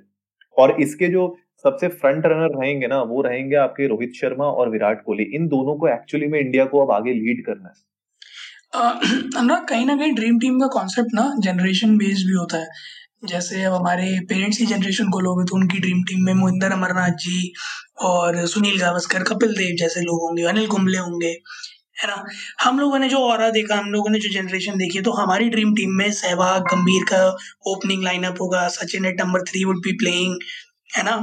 और 0.57 0.81
इसके 0.81 1.07
जो 1.07 1.37
सबसे 1.63 1.87
फ्रंट 1.87 2.25
रनर 2.25 2.63
रहेंगे 2.63 2.87
ना, 2.87 3.01
वो 3.01 3.21
रहेंगे 3.21 3.55
आपके 3.55 3.87
रोहित 3.87 4.13
शर्मा 4.21 4.45
और 4.45 4.69
विराट 4.69 5.03
कोहली। 5.05 5.23
इन 5.23 5.47
दोनों 5.47 5.75
को 5.75 5.87
एक्चुअली 5.87 6.27
में 6.27 6.39
इंडिया 6.39 6.65
को 6.65 6.85
अब 6.85 6.91
आगे 6.91 7.13
लीड 7.13 7.45
करना 7.45 7.69
है। 7.69 7.93
अनुराग, 9.37 9.67
कहीं 9.67 9.85
ना 9.85 9.95
कहीं 9.95 10.13
ड्रीम 10.13 10.39
टीम 10.39 10.59
का 10.59 10.67
कॉन्सेप्ट 10.67 11.09
ना 11.13 11.35
जनरेशन 11.39 11.97
बेस्ड 11.97 12.27
भी 12.27 12.33
होता 12.33 12.57
है। 12.57 12.67
जैसे 13.25 13.63
अब 13.63 13.73
हमारे 13.73 14.19
पेरेंट्स 14.29 14.57
की 14.57 14.65
जनरेशन 14.65 15.09
को 15.09 15.19
लोग 15.19 15.49
तो 15.49 15.55
उनकी 15.55 15.79
ड्रीम 15.79 16.03
टीम 16.03 16.25
में 16.25 16.33
मोहिंदर 16.33 16.71
अमरनाथ 16.71 17.09
जी 17.09 17.53
और 18.01 18.45
सुनील 18.45 18.79
गावस्कर, 18.79 19.23
कपिल 19.23 19.49
देव 19.49 19.75
जैसे 19.79 20.01
लोग 20.01 20.21
होंगे, 20.21 20.43
अनिल 20.43 20.67
कुंबले 20.67 20.97
होंगे। 20.97 21.33
है 21.97 22.07
ना? 22.07 22.23
हम 22.61 22.79
लोगों 22.79 22.99
ने 22.99 23.09
जो 23.09 23.17
और 23.19 23.49
देखा, 23.51 23.75
हम 23.75 23.91
लोगों 23.91 24.09
ने 24.09 24.19
जो 24.19 24.29
जनरेशन 24.31 24.77
देखी 24.77 25.01
तो 25.01 25.11
हमारी 25.13 25.49
ड्रीम 25.49 25.73
टीम 25.75 25.91
में 25.97 26.11
सहवाग, 26.13 26.61
गंभीर 26.63 27.03
का 27.03 27.25
ओपनिंग 27.67 28.03
लाइनअप 28.03 28.41
होगा, 28.41 28.67
Sachin 28.69 29.05
at 29.05 29.21
number 29.21 29.43
three 29.43 29.63
would 29.63 29.77
be 29.77 29.91
playing 29.97 30.35
है 30.97 31.03
ना? 31.03 31.17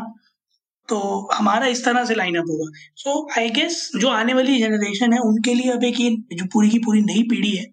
तो 0.89 0.99
हमारा 1.35 1.67
इस 1.67 1.85
तरह 1.85 2.05
से 2.05 2.15
लाइनअप 2.15 2.45
होगा। 2.51 2.71
सो 2.97 3.29
आई 3.39 3.51
गेस 3.51 3.91
जो 3.97 4.09
आने 4.09 4.35
वाली 4.35 4.59
जनरेशन 4.59 5.13
है, 5.13 5.19
उनके 5.21 5.55
लिए 5.55 5.71
अब 5.73 5.85
एक 5.85 5.97
जो 6.33 6.45
पूरी 6.45 6.71
की 6.71 6.79
पूरी 6.79 7.01
नई 7.03 7.23
पीढ़ी 7.23 7.51
है, 7.57 7.67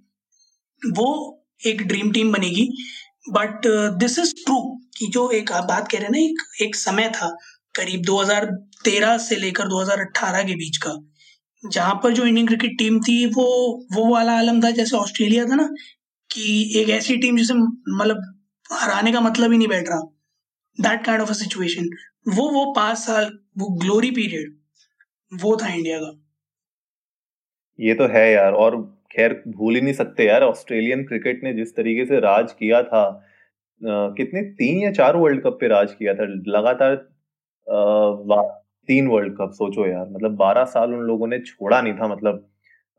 वो 0.82 1.08
एक 1.66 1.82
ड्रीम 1.84 2.12
टीम 2.12 2.32
बनेगी। 2.34 2.70
बट 3.30 3.68
दिस 4.00 4.20
इज़ 4.20 4.34
ट्रू 4.36 4.60
कि 4.98 5.08
जो 5.08 5.30
एक 5.32 5.52
आप 5.52 5.64
बात 5.64 5.88
कह 5.92 5.98
रहे 5.98 6.06
हैं 6.06 6.12
ना, 6.12 6.20
एक 6.20 6.62
एक 6.62 6.76
समय 6.76 7.10
था, 7.10 7.30
करीब 7.76 8.02
2013 8.02 9.18
से 9.18 9.36
लेकर 9.36 9.68
2018 9.68 10.44
के 10.44 10.56
बीच 10.56 10.78
का। 10.78 10.92
जहाँ 11.72 11.94
पर 12.04 12.14
जो 12.14 12.26
इंडियन 12.26 12.48
क्रिकेट 12.48 12.78
टीम 12.80 13.00
थी 13.00 13.26
वो 13.26 13.46
वो 13.94 14.08
वाला 14.14 14.38
आलम 14.38 14.62
था 14.64 14.72
जैसे 14.72 14.98
ऑस्ट्रेलिया 14.98 15.46
था 15.46 15.56
ना 15.56 15.68
कि 16.30 16.74
एक 16.82 16.90
ऐसी 16.90 17.18
टीम 17.18 17.38
जिसे 17.38 17.54
मतलब 17.54 18.22
हराने 18.74 19.12
का 19.12 19.22
मतलब 19.22 19.52
ही 19.52 19.58
नहीं 19.58 19.68
बैठ 19.68 19.90
रहा। 19.90 20.02
That 20.80 21.06
kind 21.06 21.22
of 21.22 21.30
a 21.30 21.34
situation 21.34 21.90
वो 22.28 22.50
वो 22.50 22.74
पाँच 22.74 22.98
साल 22.98 23.40
वो 23.58 23.68
ग्लोरी 23.80 24.12
पीरियड 24.12 24.56
वो 25.42 25.56
था 25.58 25.74
इंडिया 25.74 25.98
का। 26.00 26.12
ये 27.80 27.94
तो 27.94 28.08
है 28.08 28.32
यार 28.34 28.54
और 28.54 28.76
खैर 29.12 29.42
भूल 29.48 29.76
ही 29.76 29.82
नहीं 29.82 29.94
सकते 29.94 30.26
यार 30.26 30.44
ऑस्ट्रेलियन 30.44 31.04
क्रिकेट 31.04 31.44
ने 31.44 31.54
जिस 31.54 31.76
तरीके 31.76 32.06
से 32.06 32.20
राज 32.20 32.52
किया 32.52 32.82
था 32.84 33.04
आ, 33.82 34.10
कितने 34.10 34.42
तीन 34.42 34.82
या 34.84 34.92
चार 34.92 35.16
वर्ल्ड 35.16 35.44
कप 35.44 35.58
पे 35.62 35.68
राज 35.68 35.94
किया 35.94 36.14
था 36.14 36.26
लगातार 36.48 36.96
तीन 38.88 39.08
वर्ल्ड 39.08 39.34
कप 39.34 39.52
सोचो 39.54 39.88
यार। 39.88 40.08
मतलब 40.10 40.36
बारह 40.38 40.64
साल 40.68 40.94
उन 40.94 41.04
लोगों 41.06 41.28
ने 41.28 41.40
छोड़ा 41.42 41.82
नहीं 41.82 41.94
था 41.94 42.08
मतलब 42.08 42.48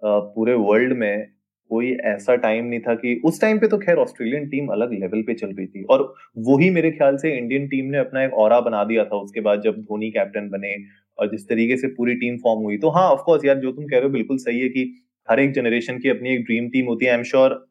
पूरे 0.03 0.55
वर्ल्ड 0.57 0.93
में 0.99 1.27
कोई 1.71 1.91
ऐसा 2.07 2.35
टाइम 2.37 2.65
नहीं 2.65 2.81
था 2.81 2.95
कि 2.95 3.15
उस 3.25 3.41
टाइम 3.41 3.59
पे 3.59 3.69
तो 3.69 3.79
खैर 3.79 3.97
ऑस्ट्रेलियन 3.99 4.49
टीम 4.49 4.69
अलग 4.73 4.93
लेवल 4.93 5.23
पे 5.23 5.35
चल 5.35 5.49
रही 5.49 5.67
थी। 5.67 5.83
और 5.85 6.03
वही 6.47 6.69
मेरे 6.71 6.91
ख्याल 6.91 7.17
से 7.17 7.37
इंडियन 7.37 7.67
टीम 7.69 7.91
ने 7.91 7.99
अपना 7.99 8.23
एक 8.25 8.35
और 8.35 8.61
बना 8.63 8.85
दिया 8.85 9.05
था 9.05 9.17
उसके 9.19 9.41
बाद 9.41 9.61
जब 9.63 9.81
धोनी 9.81 10.11
कैप्टन 10.11 10.49
बने 10.51 10.75
और 11.19 11.31
जिस 11.31 11.49
तरीके 11.49 11.77
से 11.77 11.89
पूरी 11.89 12.15
टीम 12.17 12.37
फॉर्म 12.39 12.61
हुई। 12.63 12.79
तो 12.79 12.91
हाँ 12.91 13.09
ऑफकोर्स 13.11 13.45
यार, 13.45 13.59
जो 13.59 13.73
तुम 13.73 13.85
कह 13.85 13.97
रहे 13.97 14.05
हो 14.05 14.11
बिल्कुल 14.11 14.37
सही 14.39 14.61
है 14.61 14.69
कि 14.69 14.93
हर 15.29 15.41
एक 15.41 15.53
जनरेशन 15.53 15.99
की 15.99 16.09
अपनी 16.09 16.31
एक 16.31 16.45
ड्रीम 16.45 16.69
टीम 16.69 16.87
होती 16.87 17.05
है। 17.05 17.11
आई 17.11 17.19
एम 17.19 17.25
श्योर 17.25 17.65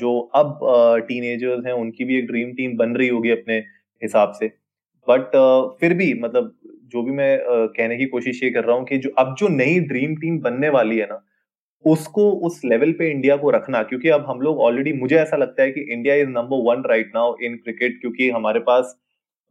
जो 0.00 0.18
अब 0.34 0.58
टीनेजर्स 1.08 1.66
हैं, 1.66 1.72
उनकी 1.74 2.04
भी 2.04 2.18
एक 2.18 2.26
ड्रीम 2.26 2.52
टीम 2.54 2.76
बन 2.76 2.96
रही 2.96 3.08
होगी 3.08 3.30
अपने 3.30 3.58
हिसाब 4.02 4.32
से। 4.32 4.46
बट 5.08 5.36
फिर 5.80 5.94
भी 5.94 6.12
मतलब 6.20 6.54
जो 6.88 7.02
भी 7.02 7.12
मैं 7.12 7.38
कहने 7.42 7.96
की 7.96 8.06
कोशिश 8.08 8.42
ये 8.42 8.50
कर 8.50 8.64
रहा 8.64 8.76
हूँ 8.76 8.84
कि 8.86 8.98
जो, 8.98 9.10
अब 9.18 9.34
जो 9.38 9.48
नई 9.50 9.80
ड्रीम 9.88 10.14
टीम 10.16 10.38
बनने 10.40 10.68
वाली 10.70 10.98
है 10.98 11.06
ना, 11.06 11.24
उसको 11.84 12.30
उस 12.46 12.60
लेवल 12.64 12.92
पे 12.92 13.10
इंडिया 13.10 13.36
को 13.36 13.50
रखना, 13.50 13.82
क्योंकि 13.82 14.08
अब 14.08 14.24
हम 14.28 14.40
लोग 14.40 14.60
ऑलरेडी 14.60 14.92
मुझे 14.94 15.16
ऐसा 15.16 15.36
लगता 15.36 15.62
है 15.62 15.70
कि 15.72 15.80
India 15.92 16.14
is 16.16 16.28
number 16.28 16.62
one 16.66 16.82
right 16.88 17.12
now 17.14 17.34
in 17.44 17.56
cricket 17.56 18.00
क्योंकि 18.00 18.30
हमारे 18.30 18.60
पास 18.68 18.96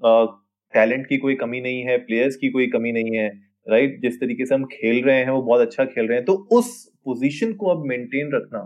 टैलेंट 0.02 1.06
की 1.08 1.18
कोई 1.18 1.36
कमी 1.36 1.62
नहीं 1.62 1.82
है 1.84 1.98
प्लेयर्स 2.00 2.36
की 2.36 2.50
कोई 2.50 2.68
कमी 2.70 2.92
नहीं 2.92 3.16
है 3.18 3.28
राइट 3.68 4.00
जिस 4.02 4.20
तरीके 4.20 4.46
से 4.46 4.56
हम 4.56 4.66
खेल 4.66 5.02
रहे 5.04 5.18
हैं, 5.18 5.30
वो 5.30 5.42
बहुत 5.42 5.62
अच्छा 5.62 5.86
खेल 5.86 6.08
रहे 6.08 6.18
हैं। 6.18 6.26
तो 6.26 6.34
उस 6.52 6.70
पोजीशन 7.06 7.54
को 7.54 7.68
अब 7.68 7.86
मेंटेन 7.86 8.32
रखना 8.34 8.60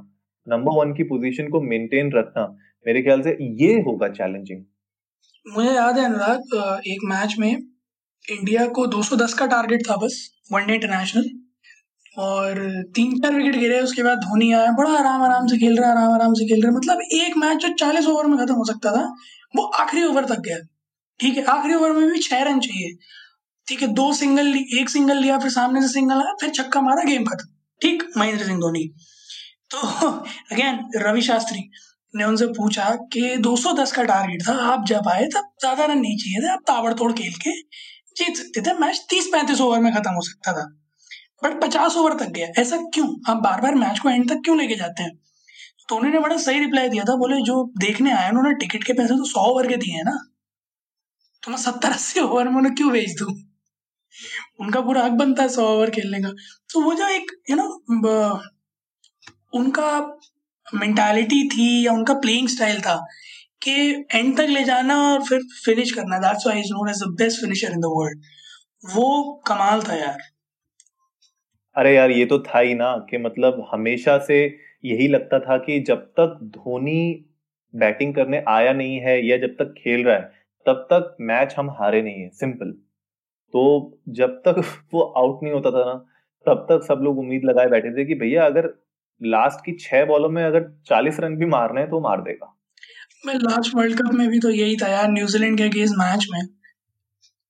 नंबर 0.47 0.71
वन 0.75 0.93
की 0.93 1.03
पोजीशन 1.05 1.47
को 1.49 1.61
मेंटेन 1.61 2.11
रखना, 2.13 2.45
मेरे 2.85 3.01
ख्याल 3.01 3.21
से 3.21 3.37
ये 3.59 3.73
होगा 3.81 4.07
चैलेंजिंग 4.09 4.63
मुझे 5.45 5.69
याद 5.69 5.97
है 5.97 6.05
अनुराग 6.05 6.81
एक 6.87 6.99
मैच 7.05 7.35
में 7.39 7.51
इंडिया 8.25 8.65
को 8.67 8.85
210 8.87 9.33
का 9.33 9.45
टारगेट 9.45 9.81
था 9.89 9.95
बस 9.95 10.17
वनडे 10.53 10.73
इंटरनेशनल 10.73 11.29
और 12.17 12.59
तीन 12.95 13.17
चार 13.19 13.33
विकेट 13.35 13.55
गिरे, 13.55 13.79
उसके 13.81 14.03
बाद 14.03 14.17
धोनी 14.17 14.51
आया, 14.53 14.71
बड़ा 14.71 14.91
आराम 14.91 15.21
आराम 15.23 15.47
से 15.47 15.57
खेल 15.57 15.77
रहा 15.77 15.89
है 15.89 15.97
आराम 15.97 16.13
आराम 16.13 16.33
से 16.33 16.45
खेल 16.45 16.61
रहा 16.61 16.71
है। 16.71 16.77
मतलब 16.77 17.01
एक 17.13 17.37
मैच 17.37 17.57
जो 17.57 17.69
चालीस 17.75 18.07
ओवर 18.07 18.25
में 18.25 18.37
खत्म 18.37 18.53
हो 18.53 18.65
सकता 18.65 18.91
था, 18.91 19.03
वो 19.53 19.63
आखिरी 19.63 20.03
ओवर 20.03 20.25
तक 20.25 20.39
गया। 20.39 20.57
ठीक 21.19 21.37
है, 21.37 21.43
आखिरी 21.45 21.73
ओवर 21.73 21.91
में 21.91 22.09
भी 22.09 22.19
छह 22.19 22.43
रन 22.43 22.59
चाहिए। 22.59 22.95
ठीक 23.67 23.81
है, 23.81 23.87
दो 23.89 24.11
सिंगल 24.13 24.55
एक 24.79 24.89
सिंगल 24.89 25.17
लिया, 25.17 25.37
फिर 25.39 25.51
सामने 25.51 25.81
से 25.81 25.87
सिंगल 25.87 26.15
आया, 26.15 26.33
फिर 26.41 26.49
छक्का 26.49 26.81
मारा 26.81 27.03
गेम 27.03 27.25
खत्म। 27.25 27.49
ठीक, 27.81 28.03
महेंद्र 28.17 28.45
सिंह 28.45 28.59
धोनी। 28.59 28.87
तो 29.71 29.77
अगेन 30.51 30.79
रवि 30.97 31.21
शास्त्री 31.21 31.69
ने 32.13 32.23
उनसे 32.23 32.45
पूछा 32.47 32.89
कि 33.13 33.35
210 33.37 33.91
का 33.91 34.03
टारगेट 34.03 34.47
था, 34.47 34.53
आप 34.63 34.85
जब 34.87 35.07
आए, 35.07 35.25
तब 35.25 35.51
ज़्यादा 35.59 35.85
रन 35.85 35.99
नहीं 35.99 36.17
चाहिए 36.17 36.41
थे, 36.41 36.51
आप 36.53 36.63
ताबड़तोड़ 36.67 37.11
खेल 37.11 37.33
के 37.43 37.51
जीत 38.17 38.37
सकते 38.37 38.61
थे 38.61 38.73
मैच 38.73 39.05
तीस 39.09 39.27
पैंतीस 39.27 39.61
ओवर 39.61 39.79
में 39.79 39.93
खत्म 39.93 40.11
हो 40.11 40.21
सकता 40.21 40.53
था। 40.53 40.65
बट 41.43 41.61
पचास 41.61 41.95
ओवर 41.97 42.17
तक 42.17 42.29
गया। 42.29 42.47
ऐसा 42.61 42.77
क्यों? 42.93 43.07
आप 43.29 43.37
बार 43.37 43.61
बार 43.61 43.75
मैच 43.75 43.99
को 43.99 44.09
एंड 44.09 44.29
तक 44.29 44.41
क्यों 44.45 44.57
लेके 44.57 44.75
जाते 44.75 45.03
हैं? 45.03 45.15
धोनी 45.89 46.09
ने 46.09 46.19
बड़ा 46.19 46.37
सही 46.37 46.59
रिप्लाई 46.59 46.89
दिया 46.89 47.03
था। 47.03 47.15
बोले, 47.15 47.41
जो 47.41 47.71
देखने 47.77 48.11
आए 48.11 48.29
उन्होंने 48.29 48.53
टिकट 48.55 48.83
के 48.83 48.93
पैसे 48.93 49.17
तो 49.17 49.25
सौ 49.25 49.41
ओवर 49.41 49.67
के 49.67 49.77
दिए 49.77 49.95
हैं 49.95 50.03
ना। 50.03 50.17
तो 51.43 51.51
मैं 51.51 51.57
सत्तर 51.57 51.91
अस्सी 51.91 52.19
ओवर 52.19 52.47
में 52.49 52.57
उन्हें 52.57 52.75
क्यों 52.75 52.91
भेज 52.91 53.15
दू? 53.19 53.25
उनका 54.59 54.81
पूरा 54.81 55.03
हक 55.03 55.11
बनता 55.11 55.43
है 55.43 55.49
सौ 55.49 55.67
ओवर 55.67 55.89
खेलने 55.89 56.19
का। 56.19 56.29
तो 56.73 56.81
वो 56.81 56.93
जो 56.93 57.07
एक 57.07 57.31
यू 57.49 57.55
नो 57.55 58.39
उनका 59.53 60.19
मेंटालिटी 60.73 61.47
थी 61.49 61.85
या 61.85 61.91
उनका 61.91 62.13
प्लेइंग 62.13 62.47
स्टाइल 62.47 62.81
था 62.81 62.95
कि 63.63 64.05
एंड 64.15 64.37
तक 64.37 64.47
ले 64.49 64.63
जाना 64.63 64.97
और 65.13 65.23
फिर 65.23 65.41
फिनिश 65.65 65.91
करना। 65.91 66.17
That's 66.17 66.47
why 66.47 66.59
is 66.59 66.73
known 66.73 66.89
as 66.89 67.03
the 67.03 67.07
best 67.07 67.41
finisher 67.41 67.71
in 67.71 67.79
the 67.79 67.85
world 67.85 68.21
वो 68.95 69.33
कमाल 69.47 69.81
था 69.81 69.95
यार। 69.95 70.17
अरे 71.75 71.95
यार, 71.95 72.11
ये 72.11 72.25
तो 72.25 72.39
था 72.39 72.59
ही 72.59 72.73
ना 72.73 72.97
कि 73.09 73.17
मतलब 73.17 73.65
हमेशा 73.71 74.17
से 74.17 74.37
यही 74.85 75.07
लगता 75.07 75.39
था 75.39 75.57
कि 75.57 75.79
जब 75.79 76.05
तक 76.19 76.39
धोनी 76.43 77.25
बैटिंग 77.75 78.15
करने 78.15 78.43
आया 78.47 78.73
नहीं 78.73 78.99
है 78.99 79.25
या 79.27 79.37
जब 79.37 79.55
तक 79.59 79.73
खेल 79.77 80.03
रहा 80.05 80.15
है, 80.15 80.31
तब 80.65 80.87
तक 80.93 81.15
मैच 81.21 81.55
हम 81.57 81.69
हारे 81.69 82.01
नहीं 82.01 82.21
है। 82.21 82.29
सिंपल 82.29 82.71
तो 83.53 83.99
जब 84.09 84.41
तक 84.47 84.61
वो 84.93 85.01
आउट 85.01 85.43
नहीं 85.43 85.53
होता 85.53 85.71
था 85.71 85.85
ना, 85.85 85.93
तब 86.45 86.65
तक 86.69 86.85
सब 86.87 86.99
लोग 87.03 87.19
उम्मीद 87.19 87.43
लगाए 87.45 87.67
बैठे 87.67 87.91
थे 87.91 88.05
कि 88.05 88.15
भैया 88.15 88.45
अगर 88.45 88.69
लास्ट 89.21 89.65
की 89.65 89.71
छह 89.79 90.05
बॉलों 90.05 90.29
में 90.29 90.43
अगर 90.43 90.69
चालीस 90.85 91.19
रन 91.19 91.35
भी 91.35 91.45
मारने 91.45 91.81
हैं 91.81 91.89
तो 91.89 91.99
मार 91.99 92.21
देगा। 92.21 92.57
मैं 93.23 93.33
लास्ट 93.35 93.75
वर्ल्ड 93.75 93.97
कप 93.97 94.13
में 94.13 94.27
भी 94.29 94.39
तो 94.39 94.49
यही 94.49 94.75
था 94.75 94.87
यार 94.87 95.07
न्यूजीलैंड 95.09 95.57
के 95.57 95.63
अगेंस्ट 95.63 95.95
मैच 95.97 96.25
में। 96.31 96.39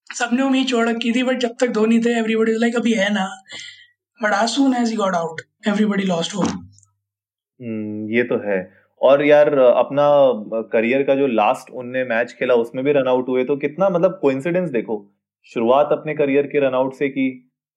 सबने 0.09 0.41
उम्मीद 0.43 0.67
छोड़ 0.67 0.87
रखी 0.89 1.11
थी 1.11 1.23
बट 1.23 1.37
जब 1.39 1.55
तक 1.59 1.69
धोनी 1.73 1.99
थे 1.99 2.17
एवरीबॉडी 2.19 2.53
लाइक 2.55 2.75
अभी 2.75 2.93
है 2.93 3.13
ना। 3.13 3.27
But 4.19 4.33
as 4.33 4.49
soon 4.49 4.75
as 4.75 4.89
he 4.89 4.95
got 4.95 5.15
out 5.15 5.41
everybody 5.67 6.03
lost 6.03 6.35
hope 6.35 6.47
ये 8.11 8.23
तो 8.23 8.37
है। 8.45 8.59
और 9.01 9.23
यार, 9.25 9.57
अपना 9.57 10.07
करियर 10.71 11.03
का 11.03 11.15
जो 11.15 11.27
लास्ट 11.27 11.69
उनने 11.71 12.03
मैच 12.05 12.35
खेला, 12.39 12.53
उसमें 12.55 12.83
भी 12.85 12.91
रन 12.91 13.07
आउट 13.07 13.29
हुए 13.29 13.43
तो 13.43 13.55
कितना 13.57 13.89
मतलब 13.89 14.19
कोइंसिडेंस 14.21 14.69
देखो। 14.69 14.97
शुरुआत 15.49 15.89
अपने 15.91 16.13
करियर 16.15 16.47
के 16.47 16.59
रन 16.59 16.75
आउट 16.75 16.93
से 16.93 17.09
की 17.09 17.27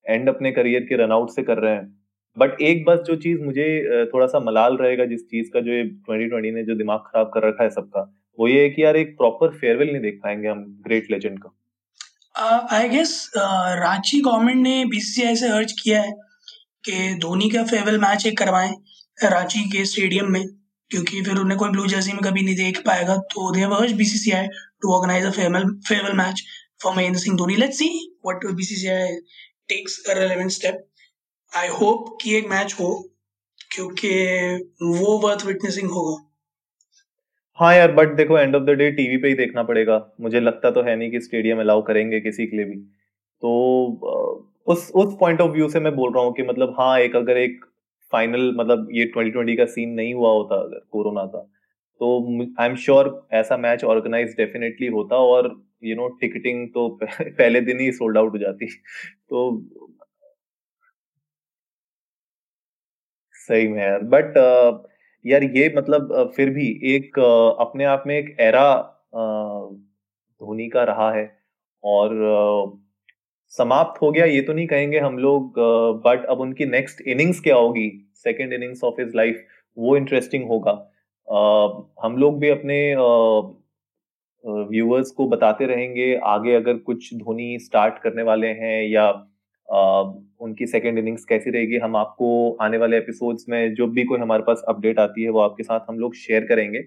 एंड 0.07 0.29
अपने 0.29 0.53
करियर 0.53 0.81
के 0.81 0.97
रन 0.97 1.13
आउट 1.13 1.31
से 1.31 1.43
कर 1.43 1.59
रहे 1.59 1.75
हैं। 1.75 2.04
बट 2.37 2.61
एक 2.63 2.85
बस 2.85 2.99
जो 3.07 3.17
चीज़ 3.19 3.41
मुझे 3.41 3.67
थोड़ा 4.13 4.27
सा 4.27 4.39
मलाल 4.41 4.77
रहेगा 4.77 5.05
जिस 5.07 5.21
चीज़ 5.25 5.51
का 5.51 5.61
जो 5.61 5.73
ये 5.73 5.83
2020 6.09 6.55
ने 6.55 6.63
जो 6.65 6.75
दिमाग 6.77 7.01
खराब 7.07 7.31
कर 7.35 7.47
रखा 7.49 7.65
है 7.65 7.71
सबका, 7.71 8.01
वो 8.39 8.49
ये 8.49 8.63
है 8.63 8.71
कि 8.71 8.83
यार 8.83 8.97
एक 8.97 9.17
प्रॉपर 9.17 9.57
फेयरवेल 9.59 9.91
नहीं 9.91 10.03
देख 10.03 10.19
पाएँगे 10.23 10.49
हम 10.49 10.65
ग्रेट 10.87 11.11
लेजेंड 11.11 11.39
का। 11.39 11.51
आई 12.73 12.89
गेस 12.89 13.31
रांची 13.37 14.21
गवर्नमेंट 14.21 14.63
ने 14.63 14.85
बीसीसीआई 14.87 15.37
से 15.37 15.49
अर्ज़ 15.51 15.73
किया 15.83 16.01
है 16.03 16.13
कि 16.85 17.15
धोनी 17.21 17.51
का 17.51 17.63
फेयरवेल 17.65 17.99
मैच 18.01 18.27
एक 18.27 18.39
करवाएँ 18.39 18.73
रांची 19.25 19.61
के 19.71 19.85
स्टेडियम 19.87 20.33
में, 20.33 20.45
क्योंकि 20.91 21.23
फिर 21.23 21.39
उन्हें 21.39 21.59
कोई 21.59 21.71
ब्लू 21.71 21.87
जर्सी 21.89 22.13
में 22.13 22.21
कभी 22.23 22.43
नहीं 22.43 22.57
देख 22.57 22.83
पाएगा। 22.87 23.17
तो 23.17 23.51
they 23.55 23.61
have 23.61 23.75
urged 23.75 23.95
BCCI 23.97 24.47
to 24.83 24.93
organise 24.95 25.27
a 25.27 25.31
farewell 25.31 25.69
farewell 25.89 26.17
match 26.19 26.43
for 26.83 26.97
Mahendra 26.97 27.21
Singh 27.21 27.37
Dhoni. 27.37 27.57
Let's 27.57 27.79
see 27.79 27.89
what 28.27 28.47
BCCI 28.57 29.17
takes 29.69 30.03
a 30.09 30.19
relevant 30.19 30.51
step 30.51 30.85
I 31.57 31.69
hope 31.69 32.19
कि 32.21 32.35
एक 32.37 32.49
मैच 32.49 32.75
हो, 32.81 32.93
क्योंकि 33.71 34.11
वो 34.83 35.19
वर्थ 35.19 35.47
विटनेसिंग 35.47 35.91
होगा। 35.91 36.23
हाँ 37.59 37.75
यार 37.75 37.93
बट 37.93 38.17
देखो 38.17 38.39
end 38.39 38.57
of 38.57 38.63
the 38.63 38.71
day 38.71 38.91
TV 38.91 39.17
पे 39.17 39.29
ही 39.29 39.35
देखना 39.35 39.63
पड़ेगा। 39.63 40.15
मुझे 40.21 40.41
लगता 40.41 40.71
तो 40.71 40.83
है 40.83 40.97
नहीं 40.97 41.11
कि 41.11 41.21
स्टेडियम 41.21 41.61
अलाउ 41.61 41.83
करेंगे 41.83 42.21
किसी 42.21 42.47
के 42.47 42.57
लिए 42.57 42.67
भी। 42.67 42.77
तो 43.43 43.51
उस 44.67 44.91
उस 44.95 45.17
पॉइंट 45.21 45.41
ऑफ़ 45.41 45.51
व्यू 45.51 45.69
से 45.69 45.81
मैं 45.81 45.95
बोल 45.97 46.13
रहा 46.15 46.25
हूँ 46.25 46.35
कि 46.35 46.43
मतलब 46.43 46.75
हाँ 46.81 46.99
एक 47.01 47.17
अगर 47.17 47.37
एक 47.37 47.65
फाइनल 48.13 48.55
मतलब 48.57 48.89
ये 48.93 49.05
2020 49.19 49.57
का 49.57 49.65
सीन 49.65 49.91
नहीं 49.91 50.15
हुआ 50.15 50.31
होता, 50.31 50.55
अगर 50.57 50.81
कोरोना 50.91 51.25
का 51.25 51.39
तो 52.01 52.55
आई 52.61 52.69
एम 52.69 52.77
श्योर 52.77 53.29
ऐसा 53.33 53.57
मैच 53.57 53.85
ऑर्गेनाइज 53.85 54.35
डेफिनेटली 54.37 54.87
होता 54.87 55.17
और 55.17 55.63
यू 55.85 55.97
नो 55.97 56.09
टिकटिंग 56.21 56.69
तो 56.69 56.89
पहले 57.23 57.61
दिन 57.61 57.81
ही 57.81 57.93
सोल्ड 57.93 58.19
आउट 58.19 58.33
हो 58.33 58.39
जाती। 58.39 58.67
तो 59.29 59.51
सही 63.49 63.69
में 63.69 63.83
यार। 63.83 64.01
बट 64.07 64.37
यार 65.25 65.43
ये 65.57 65.73
मतलब 65.77 66.33
फिर 66.37 66.51
भी 66.51 66.67
एक 66.95 67.19
अपने 67.61 67.85
आप 67.87 68.05
में 68.07 68.17
एक 68.17 68.37
एरा 68.41 68.67
धोनी 69.15 70.69
का 70.69 70.83
रहा 70.85 71.11
है। 71.13 71.27
और 71.85 72.83
समाप्त 73.53 74.01
हो 74.03 74.11
गया, 74.13 74.25
ये 74.25 74.41
तो 74.43 74.53
नहीं 74.53 74.67
कहेंगे 74.67 74.99
हम 74.99 75.19
लोग 75.19 75.59
बट 76.05 76.25
अब 76.27 76.41
उनकी 76.41 76.67
नेक्स्ट 76.67 77.01
इनिंग्स 77.03 77.41
क्या 77.41 77.57
होगी? 77.57 77.91
Second 78.17 78.53
innings 78.53 78.85
of 78.85 79.01
his 79.01 79.13
life 79.17 79.45
वो 79.77 79.97
इंटरेस्टिंग 79.97 80.47
होगा। 80.49 80.73
हम 82.03 82.17
लोग 82.19 82.39
भी 82.41 82.49
अपने 82.49 82.79
व्यूअर्स 84.45 85.11
को 85.11 85.27
बताते 85.29 85.67
रहेंगे, 85.67 86.15
आगे 86.17 86.55
अगर 86.55 86.79
कुछ 86.79 87.15
धोनी 87.15 87.59
स्टार्ट 87.59 87.99
करने 87.99 88.23
वाले 88.23 88.49
हैं 88.55 88.83
या 88.85 89.11
उनकी 89.69 90.67
सेकेंड 90.67 90.99
इनिंग्स 90.99 91.25
कैसी 91.25 91.51
रहेगी 91.51 91.77
हम 91.77 91.97
आपको 91.97 92.57
आने 92.63 92.79
वाले 92.79 92.97
एपिसोड्स 92.97 93.45
में 93.49 93.75
जो 93.75 93.87
भी 93.87 94.05
कोई 94.05 94.19
हमारे 94.19 94.43
पास 94.43 94.63
अपडेट 94.69 94.99
आती 94.99 95.23
है 95.23 95.31
वो 95.31 95.41
आपके 95.41 95.63
साथ 95.63 95.81
हम 95.89 95.99
लोग 95.99 96.15
शेयर 96.15 96.45
करेंगे। 96.45 96.85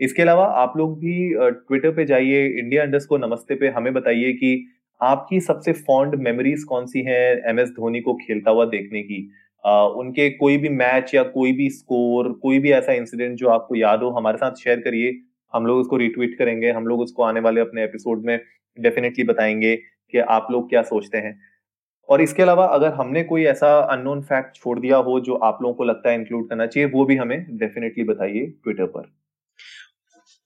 इसके 0.00 0.22
अलावा 0.22 0.46
आप 0.54 0.72
लोग 0.76 0.98
भी 0.98 1.34
ट्विटर 1.34 1.90
पे 1.90 2.04
जाइए 2.04 2.46
इंडिया 2.48 2.84
इंडस 2.84 3.06
को 3.06 3.16
नमस्ते 3.18 3.54
पे 3.54 3.68
हमें 3.68 3.92
बताइए 3.94 4.32
कि 4.32 4.66
आपकी 5.00 5.40
सबसे 5.40 5.72
फॉन्ड 5.72 6.14
मेमोरीज 6.14 6.64
कौन 6.64 6.86
सी 6.86 7.02
है 7.02 7.48
एम 7.48 7.60
एस 7.60 7.68
धोनी 7.70 8.00
को 8.00 8.14
खेलता 8.16 8.50
हुआ 8.50 8.64
देखने 8.64 9.02
की। 9.02 9.28
आ, 9.64 9.82
उनके 9.82 10.28
कोई 10.30 10.56
भी 10.56 10.68
मैच 10.68 11.14
या 11.14 11.22
कोई 11.22 11.52
भी 11.52 11.68
स्कोर 11.70 12.32
कोई 12.42 12.58
भी 12.58 12.70
ऐसा 12.72 12.92
इंसिडेंट 12.92 13.36
जो 13.36 13.48
आपको 13.48 13.74
याद 13.74 14.02
हो 14.02 14.10
हमारे 14.10 14.38
साथ 14.38 14.62
शेयर 14.64 14.80
करिए। 14.80 15.12
हम 15.52 15.66
लोग 15.66 15.78
उसको 15.78 15.96
रिट्वीट 15.96 16.38
करेंगे 16.38 16.70
हम 16.70 16.86
लोग 16.86 17.00
उसको 17.00 17.22
आने 17.22 17.40
वाले 17.40 17.60
अपने 17.60 17.84
एपिसोड 17.84 18.24
में 18.24 18.38
डेफिनेटली 18.78 19.24
बताएँगे 19.24 19.76
कि 20.12 20.18
आप 20.18 20.48
लोग 20.50 20.68
क्या 20.70 20.82
सोचते 20.82 21.18
हैं। 21.18 21.38
और 22.08 22.22
इसके 22.22 22.42
अलावा 22.42 22.64
अगर 22.74 22.92
हमने 22.94 23.22
कोई 23.24 23.44
ऐसा 23.46 23.68
अननोन 23.92 24.20
फैक्ट 24.22 24.56
छोड़ 24.56 24.78
दिया 24.80 24.96
हो 24.98 25.18
जो 25.20 25.34
आप 25.44 25.58
लोगों 25.62 25.74
को 25.74 25.84
लगता 25.84 26.10
है 26.10 26.14
इंक्लूड 26.14 26.48
करना 26.48 26.66
चाहिए, 26.66 26.88
वो 26.88 27.04
भी 27.04 27.16
हमें 27.16 27.56
डेफिनेटली 27.58 28.04
बताइए 28.04 28.46
ट्विटर 28.64 28.86
पर। 28.86 29.12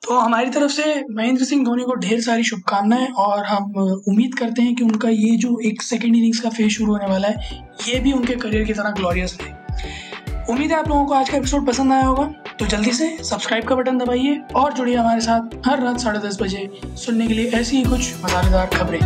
तो 0.02 0.18
हमारी 0.18 0.50
तरफ़ 0.50 0.70
से 0.72 1.04
महेंद्र 1.10 1.44
सिंह 1.44 1.64
धोनी 1.64 1.82
को 1.82 1.94
ढेर 1.96 2.20
सारी 2.20 2.44
शुभकामनाएँ 2.44 3.08
और 3.18 3.44
हम 3.44 3.72
उम्मीद 4.08 4.34
करते 4.34 4.62
हैं 4.62 4.74
कि 4.74 4.84
उनका 4.84 5.08
ये 5.08 5.36
जो 5.36 5.58
एक 5.64 5.82
सेकेंड 5.82 6.16
इनिंग्स 6.16 6.40
का 6.40 6.50
फ़ेज़ 6.50 6.68
शुरू 6.68 6.92
होने 6.92 7.06
वाला 7.06 7.28
है, 7.28 7.58
ये 7.88 8.00
भी 8.00 8.12
उनके 8.12 8.34
करियर 8.36 8.64
की 8.64 8.72
तरह 8.72 8.90
ग्लोरियस 8.90 9.38
रहे। 9.40 9.58
उम्मीद 10.52 10.70
है 10.70 10.78
आप 10.78 10.88
लोगों 10.88 11.04
को 11.06 11.14
आज 11.14 11.28
का 11.30 11.36
एपिसोड 11.38 11.66
पसंद 11.66 11.92
आया 11.92 12.04
होगा 12.04 12.24
तो 12.58 12.66
जल्दी 12.66 12.92
से 12.92 13.08
सब्सक्राइब 13.24 13.64
का 13.64 13.74
बटन 13.74 13.98
दबाइए 13.98 14.40
और 14.56 14.72
जुड़िए 14.72 14.96
हमारे 14.96 15.20
साथ 15.20 15.68
हर 15.68 15.82
रात 15.82 15.98
साढ़े 15.98 16.18
दस 16.20 16.40
बजे 16.42 16.68
सुनने 16.96 17.26
के 17.26 17.34
लिए 17.34 17.50
ऐसी 17.60 17.76
ही 17.76 17.84
कुछ 17.84 18.24
मसालेदार 18.24 18.66
खबरें। 18.74 19.00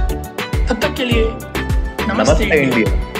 तब 0.68 0.80
तक 0.82 0.94
के 0.96 1.04
लिए 1.04 1.24
नमस्ते, 2.14 2.44
इंडिया। 2.44 3.13